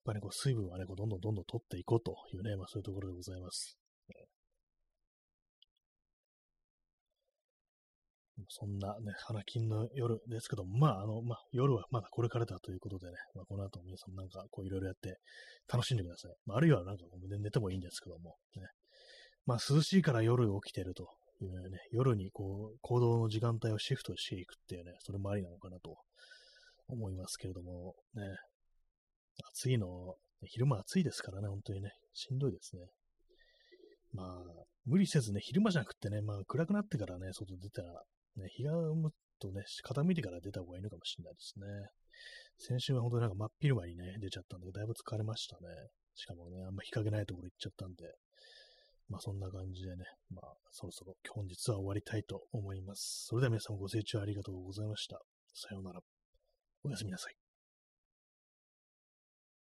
[0.05, 3.79] ぱりね、こう水分はね、こうどんどんどんどん取っていこうというね、まあそういうところでございます。
[8.47, 15.17] そんなね、花金の夜ですけども、まあ、あの、まあ、夜はまだこれからだということでね、まあ、この後皆さんなんかこういろいろやって
[15.67, 16.31] 楽しんでください。
[16.45, 17.03] まあ、あるいはなんか
[17.41, 18.63] 寝てもいいんですけども、ね。
[19.45, 21.09] まあ、涼しいから夜起きてると
[21.45, 25.97] いうね、夜にこう、行動の時間帯をシフトしていくっていうね、それもありなのかなと
[26.87, 28.23] 思いますけれども、ね、
[29.51, 32.81] 暑いの、昼間暑いですからね、本当にね、しんどいですね。
[34.13, 38.03] まあ、無理せずね、昼間じゃなくてね、まあ暗くなってからね、外出たら、
[38.37, 41.65] ね、日がもっとね、傾いてから出た方がいいのかもしれないですね。
[42.57, 45.67] 先週は本当になんか真っ昼間にね、出ちゃったんで、だいぶ疲れましたね。
[46.15, 48.13] しかもね、あんま日陰ないところ行っちゃったんで、
[49.09, 53.25] まあそんな感じでね、まあそろそろ本日は終わりたいと思います。
[53.27, 55.19] それでは皆さんご清聴ありがとうございました。
[55.53, 55.99] さようなら。
[56.83, 57.48] おやすみなさい。